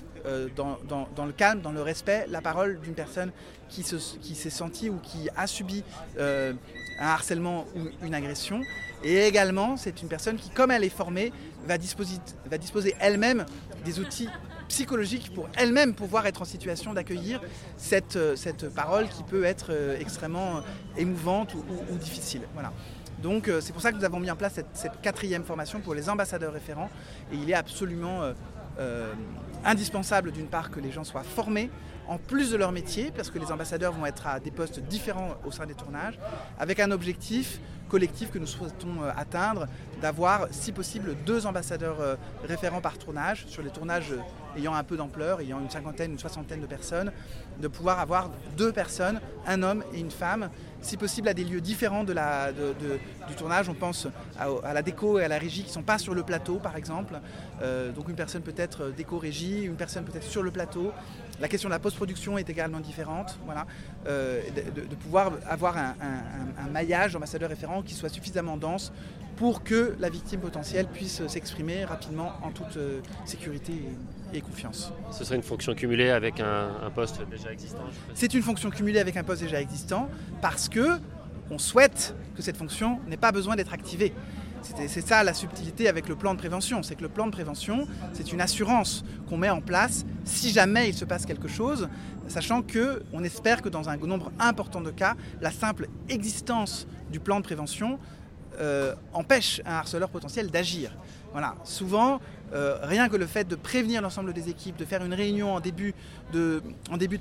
dans, 0.54 0.78
le 1.26 1.32
calme, 1.32 1.60
dans 1.60 1.72
le 1.72 1.82
respect, 1.82 2.26
la 2.28 2.40
parole 2.40 2.80
d'une 2.80 2.94
personne 2.94 3.32
qui, 3.68 3.82
s'est 3.82 4.50
sentie 4.50 4.88
ou 4.88 4.98
qui 4.98 5.28
a 5.36 5.46
subi 5.48 5.82
un 6.18 6.54
harcèlement 6.98 7.66
ou 7.74 8.06
une 8.06 8.14
agression. 8.14 8.60
Et 9.02 9.26
également, 9.26 9.76
c'est 9.76 10.02
une 10.02 10.08
personne 10.08 10.36
qui, 10.36 10.50
comme 10.50 10.70
elle 10.70 10.84
est 10.84 10.88
formée, 10.88 11.32
va 11.66 11.78
disposer 11.78 12.94
elle-même 13.00 13.44
des 13.84 13.98
outils 13.98 14.28
psychologique 14.72 15.34
pour 15.34 15.50
elle-même 15.54 15.92
pouvoir 15.92 16.26
être 16.26 16.40
en 16.40 16.46
situation 16.46 16.94
d'accueillir 16.94 17.42
cette, 17.76 18.16
euh, 18.16 18.36
cette 18.36 18.72
parole 18.74 19.06
qui 19.06 19.22
peut 19.22 19.44
être 19.44 19.66
euh, 19.68 20.00
extrêmement 20.00 20.56
euh, 20.56 20.60
émouvante 20.96 21.54
ou, 21.54 21.98
difficile. 21.98 22.40
Voilà. 22.54 22.72
Donc 23.22 23.48
c'est 23.60 23.72
pour 23.72 23.82
ça 23.82 23.92
que 23.92 23.98
nous 23.98 24.04
avons 24.04 24.18
mis 24.18 24.30
en 24.30 24.34
place 24.34 24.58
cette, 24.72 25.00
quatrième 25.00 25.44
formation 25.44 25.78
pour 25.78 25.94
les 25.94 26.08
ambassadeurs 26.08 26.52
référents 26.52 26.90
et 27.32 27.36
il 27.36 27.48
est 27.48 27.54
absolument 27.54 28.22
indispensable 29.64 30.32
d'une 30.32 30.48
part 30.48 30.72
que 30.72 30.80
les 30.80 30.90
gens 30.90 31.04
soient 31.04 31.22
formés 31.22 31.70
en 32.08 32.18
plus 32.18 32.50
de 32.50 32.56
leur 32.56 32.72
métier, 32.72 33.12
parce 33.14 33.30
que 33.30 33.38
les 33.38 33.52
ambassadeurs 33.52 33.92
vont 33.92 34.06
être 34.06 34.26
à 34.26 34.40
des 34.40 34.50
postes 34.50 34.80
différents 34.80 35.36
au 35.44 35.52
sein 35.52 35.66
des 35.66 35.74
tournages, 35.74 36.18
avec 36.58 36.80
un 36.80 36.90
objectif 36.90 37.60
collectif 37.92 38.30
que 38.30 38.38
nous 38.38 38.46
souhaitons 38.46 39.02
euh, 39.02 39.10
atteindre, 39.14 39.66
d'avoir, 40.00 40.48
si 40.50 40.72
possible, 40.72 41.14
deux 41.26 41.44
ambassadeurs 41.44 42.00
euh, 42.00 42.16
référents 42.42 42.80
par 42.80 42.96
tournage, 42.96 43.44
sur 43.46 43.62
les 43.62 43.68
tournages 43.68 44.12
euh, 44.12 44.56
ayant 44.58 44.74
un 44.74 44.82
peu 44.82 44.96
d'ampleur, 44.96 45.42
ayant 45.42 45.60
une 45.60 45.68
cinquantaine, 45.68 46.12
une 46.12 46.18
soixantaine 46.18 46.62
de 46.62 46.66
personnes, 46.66 47.12
de 47.60 47.68
pouvoir 47.68 48.00
avoir 48.00 48.30
deux 48.56 48.72
personnes, 48.72 49.20
un 49.46 49.62
homme 49.62 49.84
et 49.92 50.00
une 50.00 50.10
femme, 50.10 50.48
si 50.80 50.96
possible 50.96 51.28
à 51.28 51.34
des 51.34 51.44
lieux 51.44 51.60
différents 51.60 52.02
du 52.02 53.34
tournage. 53.36 53.68
On 53.68 53.74
pense 53.74 54.08
à, 54.38 54.72
la 54.72 54.82
déco 54.82 55.18
et 55.18 55.24
à 55.24 55.28
la 55.28 55.38
régie 55.38 55.62
qui 55.62 55.68
ne 55.68 55.74
sont 55.74 55.82
pas 55.82 55.98
sur 55.98 56.14
le 56.14 56.22
plateau, 56.22 56.56
par 56.56 56.76
exemple. 56.76 57.14
donc 57.94 58.08
une 58.08 58.16
personne 58.16 58.42
peut 58.42 58.54
être 58.56 58.90
déco-régie, 58.90 59.62
une 59.62 59.76
personne 59.76 60.04
peut 60.04 60.16
être 60.16 60.28
sur 60.28 60.42
le 60.42 60.50
plateau. 60.50 60.92
La 61.42 61.48
question 61.48 61.68
de 61.68 61.74
la 61.74 61.78
post-production 61.78 62.38
est 62.38 62.48
également 62.48 62.80
différente. 62.80 63.38
Voilà. 63.44 63.66
de, 64.06 64.94
pouvoir 64.94 65.32
avoir 65.46 65.76
un, 65.76 65.94
un 66.58 66.70
maillage 66.70 67.12
d'ambassadeurs 67.12 67.50
référents 67.50 67.82
qui 67.82 67.94
soit 67.94 68.08
suffisamment 68.08 68.56
dense 68.56 68.92
pour 69.36 69.62
que 69.62 69.96
la 69.98 70.08
victime 70.08 70.40
potentielle 70.40 70.86
puisse 70.86 71.26
s'exprimer 71.26 71.84
rapidement 71.84 72.32
en 72.42 72.50
toute 72.50 72.76
euh, 72.76 73.00
sécurité 73.24 73.72
et, 74.32 74.40
confiance. 74.40 74.92
Ce 75.10 75.24
serait 75.24 75.36
une 75.36 75.42
fonction 75.42 75.74
cumulée 75.74 76.10
avec 76.10 76.40
un, 76.40 76.90
poste 76.94 77.20
déjà 77.28 77.52
existant 77.52 77.82
C'est 78.14 78.34
une 78.34 78.42
fonction 78.42 78.70
cumulée 78.70 79.00
avec 79.00 79.16
un 79.16 79.24
poste 79.24 79.42
déjà 79.42 79.60
existant 79.60 80.08
parce 80.40 80.68
que 80.68 80.98
on 81.50 81.58
souhaite 81.58 82.14
que 82.36 82.42
cette 82.42 82.56
fonction 82.56 83.00
n'ait 83.08 83.16
pas 83.16 83.32
besoin 83.32 83.56
d'être 83.56 83.74
activée. 83.74 84.12
C'est 84.62 85.06
ça 85.06 85.24
la 85.24 85.34
subtilité 85.34 85.88
avec 85.88 86.08
le 86.08 86.14
plan 86.16 86.34
de 86.34 86.38
prévention, 86.38 86.82
c'est 86.82 86.94
que 86.94 87.02
le 87.02 87.08
plan 87.08 87.26
de 87.26 87.32
prévention, 87.32 87.86
c'est 88.12 88.32
une 88.32 88.40
assurance 88.40 89.04
qu'on 89.28 89.36
met 89.36 89.50
en 89.50 89.60
place 89.60 90.04
si 90.24 90.50
jamais 90.50 90.88
il 90.88 90.94
se 90.94 91.04
passe 91.04 91.26
quelque 91.26 91.48
chose, 91.48 91.88
sachant 92.28 92.62
que 92.62 93.02
on 93.12 93.24
espère 93.24 93.60
que 93.62 93.68
dans 93.68 93.88
un 93.88 93.96
nombre 93.96 94.30
important 94.38 94.80
de 94.80 94.90
cas, 94.90 95.14
la 95.40 95.50
simple 95.50 95.88
existence 96.08 96.86
du 97.10 97.20
plan 97.20 97.38
de 97.38 97.44
prévention 97.44 97.98
euh, 98.60 98.94
empêche 99.12 99.60
un 99.64 99.74
harceleur 99.74 100.10
potentiel 100.10 100.50
d'agir. 100.50 100.96
Voilà. 101.32 101.54
Souvent, 101.64 102.20
euh, 102.52 102.78
rien 102.82 103.08
que 103.08 103.16
le 103.16 103.26
fait 103.26 103.48
de 103.48 103.56
prévenir 103.56 104.02
l'ensemble 104.02 104.32
des 104.32 104.50
équipes, 104.50 104.76
de 104.76 104.84
faire 104.84 105.04
une 105.04 105.14
réunion 105.14 105.54
en 105.54 105.60
début 105.60 105.94
de, 106.32 106.62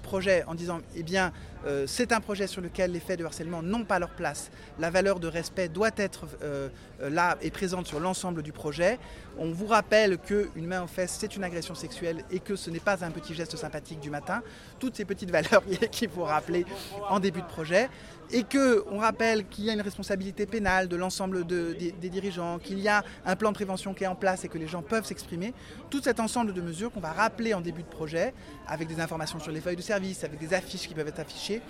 projet 0.01 0.43
en 0.47 0.55
disant 0.55 0.79
eh 0.95 1.03
bien 1.03 1.31
euh, 1.65 1.85
c'est 1.87 2.11
un 2.11 2.19
projet 2.19 2.47
sur 2.47 2.61
lequel 2.61 2.91
les 2.91 2.99
faits 2.99 3.19
de 3.19 3.25
harcèlement 3.25 3.61
n'ont 3.61 3.85
pas 3.85 3.99
leur 3.99 4.09
place, 4.09 4.51
la 4.79 4.89
valeur 4.89 5.19
de 5.19 5.27
respect 5.27 5.69
doit 5.69 5.91
être 5.95 6.25
euh, 6.43 6.69
là 6.99 7.37
et 7.41 7.51
présente 7.51 7.87
sur 7.87 7.99
l'ensemble 7.99 8.41
du 8.41 8.51
projet. 8.51 8.99
On 9.37 9.51
vous 9.51 9.67
rappelle 9.67 10.17
qu'une 10.17 10.65
main 10.65 10.83
aux 10.83 10.87
fesses 10.87 11.17
c'est 11.19 11.35
une 11.35 11.43
agression 11.43 11.75
sexuelle 11.75 12.23
et 12.31 12.39
que 12.39 12.55
ce 12.55 12.69
n'est 12.69 12.79
pas 12.79 13.05
un 13.05 13.11
petit 13.11 13.33
geste 13.33 13.55
sympathique 13.55 13.99
du 13.99 14.09
matin. 14.09 14.41
Toutes 14.79 14.95
ces 14.95 15.05
petites 15.05 15.31
valeurs 15.31 15.63
qu'il 15.91 16.09
faut 16.09 16.23
rappeler 16.23 16.65
en 17.09 17.19
début 17.19 17.41
de 17.41 17.47
projet 17.47 17.89
et 18.31 18.43
qu'on 18.43 18.97
rappelle 18.97 19.45
qu'il 19.47 19.65
y 19.65 19.69
a 19.69 19.73
une 19.73 19.81
responsabilité 19.81 20.45
pénale 20.45 20.87
de 20.87 20.95
l'ensemble 20.95 21.45
des, 21.45 21.91
des 21.91 22.09
dirigeants, 22.09 22.59
qu'il 22.59 22.79
y 22.79 22.87
a 22.87 23.03
un 23.25 23.35
plan 23.35 23.49
de 23.49 23.55
prévention 23.55 23.93
qui 23.93 24.03
est 24.03 24.07
en 24.07 24.15
place 24.15 24.45
et 24.45 24.47
que 24.47 24.57
les 24.57 24.67
gens 24.67 24.81
peuvent 24.81 25.05
s'exprimer 25.05 25.53
tout 25.89 26.01
cet 26.01 26.19
ensemble 26.19 26.53
de 26.53 26.61
mesures 26.61 26.91
qu'on 26.91 26.99
va 26.99 27.11
rappeler 27.11 27.53
en 27.53 27.61
début 27.61 27.83
de 27.83 27.87
projet, 27.87 28.33
avec 28.67 28.87
des 28.87 28.99
informations 28.99 29.39
sur 29.39 29.51
les 29.51 29.61
feuilles 29.61 29.75
de 29.75 29.81
service, 29.81 30.23
avec 30.23 30.39
des 30.39 30.53
affiches 30.53 30.87
qui 30.87 30.93
peuvent 30.93 31.07
être 31.07 31.19
affichées, 31.19 31.61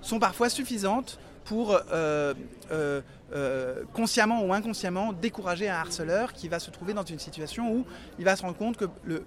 sont 0.00 0.18
parfois 0.18 0.48
suffisantes 0.48 1.18
pour 1.48 1.72
euh, 1.72 2.34
euh, 2.70 3.00
euh, 3.32 3.82
consciemment 3.94 4.44
ou 4.44 4.52
inconsciemment 4.52 5.14
décourager 5.14 5.66
un 5.66 5.76
harceleur 5.76 6.34
qui 6.34 6.46
va 6.46 6.58
se 6.58 6.70
trouver 6.70 6.92
dans 6.92 7.04
une 7.04 7.18
situation 7.18 7.72
où 7.72 7.86
il 8.18 8.26
va 8.26 8.36
se 8.36 8.42
rendre 8.42 8.56
compte 8.56 8.76
que 8.76 8.84
le, 9.04 9.22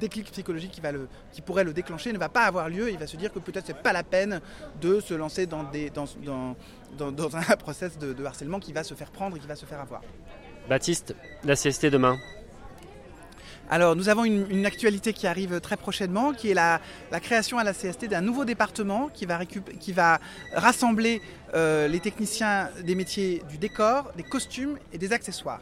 déclic 0.00 0.32
psychologique 0.32 0.72
qui, 1.32 1.42
pourrait 1.42 1.62
le 1.62 1.72
déclencher 1.72 2.12
ne 2.12 2.18
va 2.18 2.28
pas 2.28 2.46
avoir 2.46 2.68
lieu. 2.68 2.90
Il 2.90 2.98
va 2.98 3.06
se 3.06 3.16
dire 3.16 3.32
que 3.32 3.38
peut-être 3.38 3.66
c'est 3.66 3.80
pas 3.80 3.92
la 3.92 4.02
peine 4.02 4.40
de 4.80 4.98
se 4.98 5.14
lancer 5.14 5.46
dans, 5.46 5.64
un 5.68 7.56
process 7.58 7.96
de 7.96 8.24
harcèlement 8.24 8.58
qui 8.58 8.72
va 8.72 8.82
se 8.82 8.94
faire 8.94 9.12
prendre 9.12 9.36
et 9.36 9.40
qui 9.40 9.46
va 9.46 9.54
se 9.54 9.66
faire 9.66 9.80
avoir. 9.80 10.02
Baptiste, 10.68 11.14
la 11.44 11.54
CST 11.54 11.86
demain 11.86 12.16
alors, 13.68 13.96
nous 13.96 14.08
avons 14.08 14.24
une, 14.24 14.64
actualité 14.64 15.12
qui 15.12 15.26
arrive 15.26 15.60
très 15.60 15.76
prochainement, 15.76 16.32
qui 16.32 16.50
est 16.50 16.54
la, 16.54 16.80
création 17.20 17.58
à 17.58 17.64
la 17.64 17.72
CST 17.72 18.06
d'un 18.06 18.20
nouveau 18.20 18.44
département 18.44 19.08
qui 19.12 19.26
va, 19.92 20.20
rassembler 20.54 21.20
euh, 21.54 21.88
les 21.88 22.00
techniciens 22.00 22.70
des 22.84 22.94
métiers 22.94 23.42
du 23.50 23.58
décor, 23.58 24.12
des 24.16 24.22
costumes 24.22 24.78
et 24.92 24.98
des 24.98 25.12
accessoires. 25.12 25.60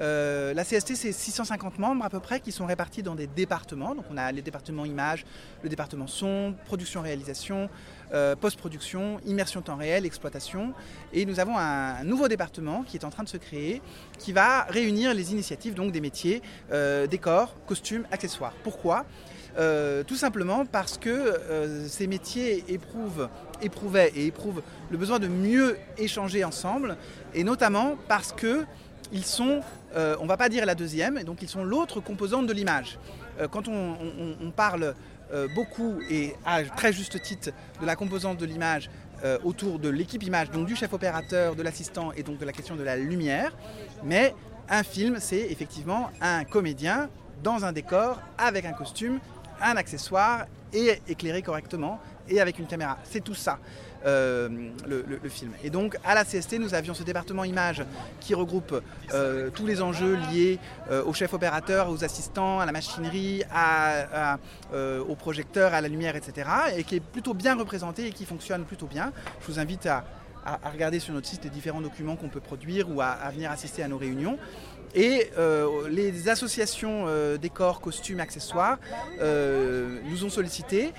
Euh, 0.00 0.54
la 0.54 0.64
CST, 0.64 0.94
c'est 0.94 1.12
650 1.12 1.78
membres 1.78 2.04
à 2.04 2.10
peu 2.10 2.20
près 2.20 2.40
qui 2.40 2.52
sont 2.52 2.64
répartis 2.66 3.02
dans 3.02 3.14
des 3.14 3.26
départements. 3.26 3.94
Donc 3.94 4.06
on 4.10 4.16
a 4.16 4.32
les 4.32 4.40
départements 4.40 4.86
images, 4.86 5.26
le 5.62 5.68
département 5.68 6.06
son, 6.06 6.54
production-réalisation, 6.64 7.68
euh, 8.12 8.36
post-production, 8.36 9.20
immersion 9.26 9.62
temps 9.62 9.76
réel, 9.76 10.06
exploitation. 10.06 10.72
Et 11.12 11.24
nous 11.24 11.40
avons 11.40 11.56
un, 11.56 12.02
nouveau 12.04 12.28
département 12.28 12.82
qui 12.82 12.96
est 12.96 13.04
en 13.04 13.10
train 13.10 13.22
de 13.22 13.28
se 13.28 13.36
créer, 13.36 13.82
qui 14.18 14.32
va 14.32 14.64
réunir 14.64 15.14
les 15.14 15.32
initiatives 15.32 15.74
donc 15.74 15.92
des 15.92 16.00
métiers, 16.00 16.42
euh, 16.72 17.06
décors, 17.06 17.54
costumes, 17.66 18.06
accessoires. 18.10 18.54
Pourquoi? 18.62 19.04
Tout 20.06 20.16
simplement 20.16 20.64
parce 20.64 20.96
que 20.96 21.34
ces 21.88 22.06
métiers 22.06 22.64
éprouvent, 22.68 23.28
éprouvaient 23.60 24.12
et 24.14 24.26
éprouvent 24.26 24.62
le 24.90 24.96
besoin 24.96 25.18
de 25.18 25.26
mieux 25.26 25.76
échanger 25.98 26.44
ensemble, 26.44 26.96
et 27.34 27.42
notamment 27.42 27.96
parce 28.08 28.32
que 28.32 28.64
ils 29.12 29.24
sont, 29.24 29.60
euh, 29.94 30.16
on 30.20 30.24
ne 30.24 30.28
va 30.28 30.36
pas 30.36 30.48
dire 30.48 30.66
la 30.66 30.74
deuxième, 30.74 31.22
donc 31.24 31.42
ils 31.42 31.48
sont 31.48 31.64
l'autre 31.64 32.00
composante 32.00 32.46
de 32.46 32.52
l'image. 32.52 32.98
Euh, 33.40 33.48
quand 33.48 33.68
on, 33.68 34.50
parle 34.54 34.94
euh, 35.32 35.48
beaucoup 35.54 36.00
et 36.10 36.34
à 36.44 36.62
très 36.62 36.92
juste 36.92 37.20
titre 37.22 37.50
de 37.80 37.86
la 37.86 37.96
composante 37.96 38.38
de 38.38 38.46
l'image 38.46 38.90
autour 39.44 39.78
de 39.78 39.90
l'équipe 39.90 40.22
image, 40.22 40.50
donc 40.50 40.66
du 40.66 40.74
chef 40.74 40.94
opérateur, 40.94 41.54
de 41.54 41.62
l'assistant 41.62 42.10
et 42.12 42.22
donc 42.22 42.38
de 42.38 42.46
la 42.46 42.52
question 42.52 42.74
de 42.74 42.82
la 42.82 42.96
lumière, 42.96 43.54
mais 44.02 44.34
un 44.70 44.82
film, 44.82 45.18
c'est 45.20 45.40
effectivement 45.50 46.08
un 46.22 46.44
comédien 46.44 47.10
dans 47.42 47.66
un 47.66 47.72
décor 47.72 48.20
avec 48.38 48.64
un 48.64 48.72
costume, 48.72 49.18
un 49.60 49.76
accessoire 49.76 50.46
et 50.72 51.02
éclairé 51.08 51.42
correctement 51.42 52.00
et 52.30 52.40
avec 52.40 52.58
une 52.58 52.66
caméra. 52.66 52.98
C'est 53.04 53.22
tout 53.22 53.34
ça. 53.34 53.58
Euh, 54.06 54.48
le, 54.86 55.28
film. 55.28 55.52
Et 55.62 55.68
donc 55.68 55.96
à 56.04 56.14
la 56.14 56.24
CST, 56.24 56.58
nous 56.58 56.72
avions 56.72 56.94
ce 56.94 57.02
département 57.02 57.44
image 57.44 57.84
qui 58.18 58.34
regroupe 58.34 58.82
euh, 59.12 59.50
tous 59.50 59.66
les 59.66 59.82
enjeux 59.82 60.16
liés 60.32 60.58
euh, 60.90 61.04
au 61.04 61.12
chef 61.12 61.34
opérateur, 61.34 61.90
aux 61.90 62.02
assistants, 62.02 62.60
à 62.60 62.66
la 62.66 62.72
machinerie, 62.72 63.44
à, 63.52 64.38
aux 65.06 65.14
projecteurs, 65.16 65.74
à 65.74 65.82
la 65.82 65.88
lumière, 65.88 66.16
etc. 66.16 66.48
Et 66.76 66.84
qui 66.84 66.96
est 66.96 67.00
plutôt 67.00 67.34
bien 67.34 67.56
représenté 67.56 68.06
et 68.06 68.12
qui 68.12 68.24
fonctionne 68.24 68.64
plutôt 68.64 68.86
bien. 68.86 69.12
Je 69.42 69.52
vous 69.52 69.58
invite 69.58 69.86
à, 69.86 70.04
regarder 70.72 70.98
sur 70.98 71.12
notre 71.12 71.26
site 71.26 71.44
les 71.44 71.50
différents 71.50 71.82
documents 71.82 72.16
qu'on 72.16 72.30
peut 72.30 72.40
produire 72.40 72.90
ou 72.90 73.02
à, 73.02 73.30
venir 73.32 73.50
assister 73.50 73.82
à 73.82 73.88
nos 73.88 73.98
réunions. 73.98 74.38
Et 74.94 75.30
les 75.90 76.28
associations 76.30 77.06
décors, 77.36 77.80
costumes, 77.80 78.20
accessoires 78.20 78.78
nous 79.20 80.24
ont 80.24 80.30
sollicité 80.30 80.92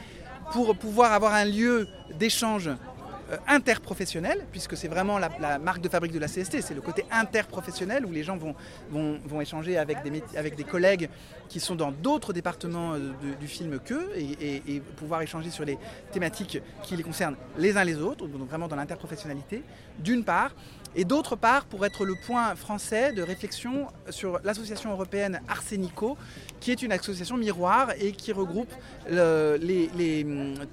pour 0.51 0.75
pouvoir 0.75 1.13
avoir 1.13 1.33
un 1.33 1.45
lieu 1.45 1.87
d'échange 2.19 2.69
interprofessionnel, 3.48 4.46
puisque 4.52 4.78
c'est 4.78 4.88
vraiment 4.88 5.17
la, 5.17 5.60
marque 5.60 5.82
de 5.82 5.89
fabrique 5.89 6.12
de 6.12 6.20
la 6.20 6.28
CST, 6.28 6.62
c'est 6.62 6.74
le 6.74 6.82
côté 6.82 7.06
interprofessionnel 7.12 8.06
où 8.06 8.12
les 8.12 8.24
gens 8.24 8.38
vont, 8.38 8.56
vont, 8.89 9.41
échanger 9.41 9.78
avec 9.78 10.04
des, 10.04 10.24
avec 10.36 10.56
des 10.56 10.63
collègues 10.63 11.10
qui 11.50 11.60
sont 11.60 11.76
dans 11.76 11.91
d'autres 11.91 12.34
départements 12.34 12.94
euh, 12.94 13.12
du 13.39 13.48
film 13.48 13.80
qu'eux 13.80 14.10
et, 14.17 14.82
pouvoir 14.96 15.22
échanger 15.22 15.50
sur 15.50 15.65
les 15.65 15.78
thématiques 16.12 16.62
qui 16.84 16.96
les 16.96 17.04
concernent 17.04 17.36
les 17.58 17.78
uns 17.78 17.84
les 17.84 17.96
autres, 17.96 18.28
donc 18.28 18.48
vraiment 18.48 18.67
dans 18.67 18.76
l'interprofessionnalité, 18.76 19.63
d'une 20.00 20.24
part, 20.24 20.54
et 20.96 21.06
d'autre 21.06 21.36
part 21.36 21.65
pour 21.65 21.86
être 21.86 22.06
le 22.06 22.15
point 22.26 22.56
français 22.56 23.13
de 23.13 23.22
réflexion 23.22 23.88
sur 24.10 24.39
l'association 24.44 24.91
européenne 24.91 25.41
Arsenico, 25.48 26.17
qui 26.60 26.72
est 26.72 26.82
une 26.82 26.91
association 26.91 27.38
miroir 27.38 27.91
et 28.00 28.12
qui 28.12 28.34
regroupe 28.34 28.72
les, 29.10 30.26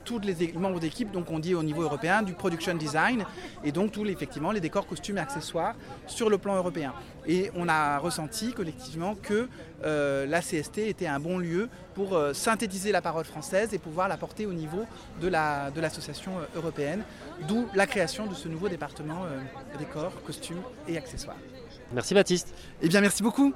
tous 0.04 0.18
les 0.18 0.52
membres 0.54 0.80
d'équipe, 0.80 1.10
donc 1.12 1.30
on 1.30 1.38
dit 1.38 1.54
au 1.54 1.62
niveau 1.62 1.82
européen, 1.82 2.22
du 2.22 2.34
production 2.48 2.74
design, 2.74 3.24
et 3.62 3.72
donc 3.72 3.92
tous 3.92 4.04
les, 4.04 4.12
effectivement 4.12 4.52
les 4.52 4.60
décors, 4.60 4.86
costumes 4.86 5.18
et 5.18 5.20
accessoires 5.20 5.74
sur 6.06 6.30
le 6.30 6.38
plan 6.38 6.56
européen. 6.56 6.94
Et 7.26 7.50
on 7.54 7.68
a 7.68 7.98
ressenti 7.98 8.52
collectivement 8.54 9.14
que 9.14 9.48
euh, 9.84 10.24
la 10.26 10.40
CST 10.40 10.78
était 10.78 11.06
un 11.06 11.20
bon 11.20 11.38
lieu 11.38 11.68
pour 11.94 12.16
euh, 12.16 12.32
synthétiser 12.32 12.90
la 12.90 13.02
parole 13.02 13.26
française 13.26 13.74
et 13.74 13.78
pouvoir 13.78 14.08
la 14.08 14.16
porter 14.16 14.46
au 14.46 14.54
niveau 14.54 14.86
de 15.20 15.28
l'association 15.28 16.32
la, 16.32 16.40
de 16.40 16.44
euh, 16.44 16.58
européenne, 16.58 17.02
d'où 17.46 17.66
la 17.74 17.86
création 17.86 18.26
de 18.26 18.34
ce 18.34 18.48
nouveau 18.48 18.68
département 18.68 19.26
décors, 19.78 20.22
costumes 20.24 20.62
et 20.88 20.96
accessoires. 20.96 21.36
Merci 21.92 22.14
Baptiste. 22.14 22.54
Eh 22.80 22.88
bien 22.88 23.02
merci 23.02 23.22
beaucoup. 23.22 23.52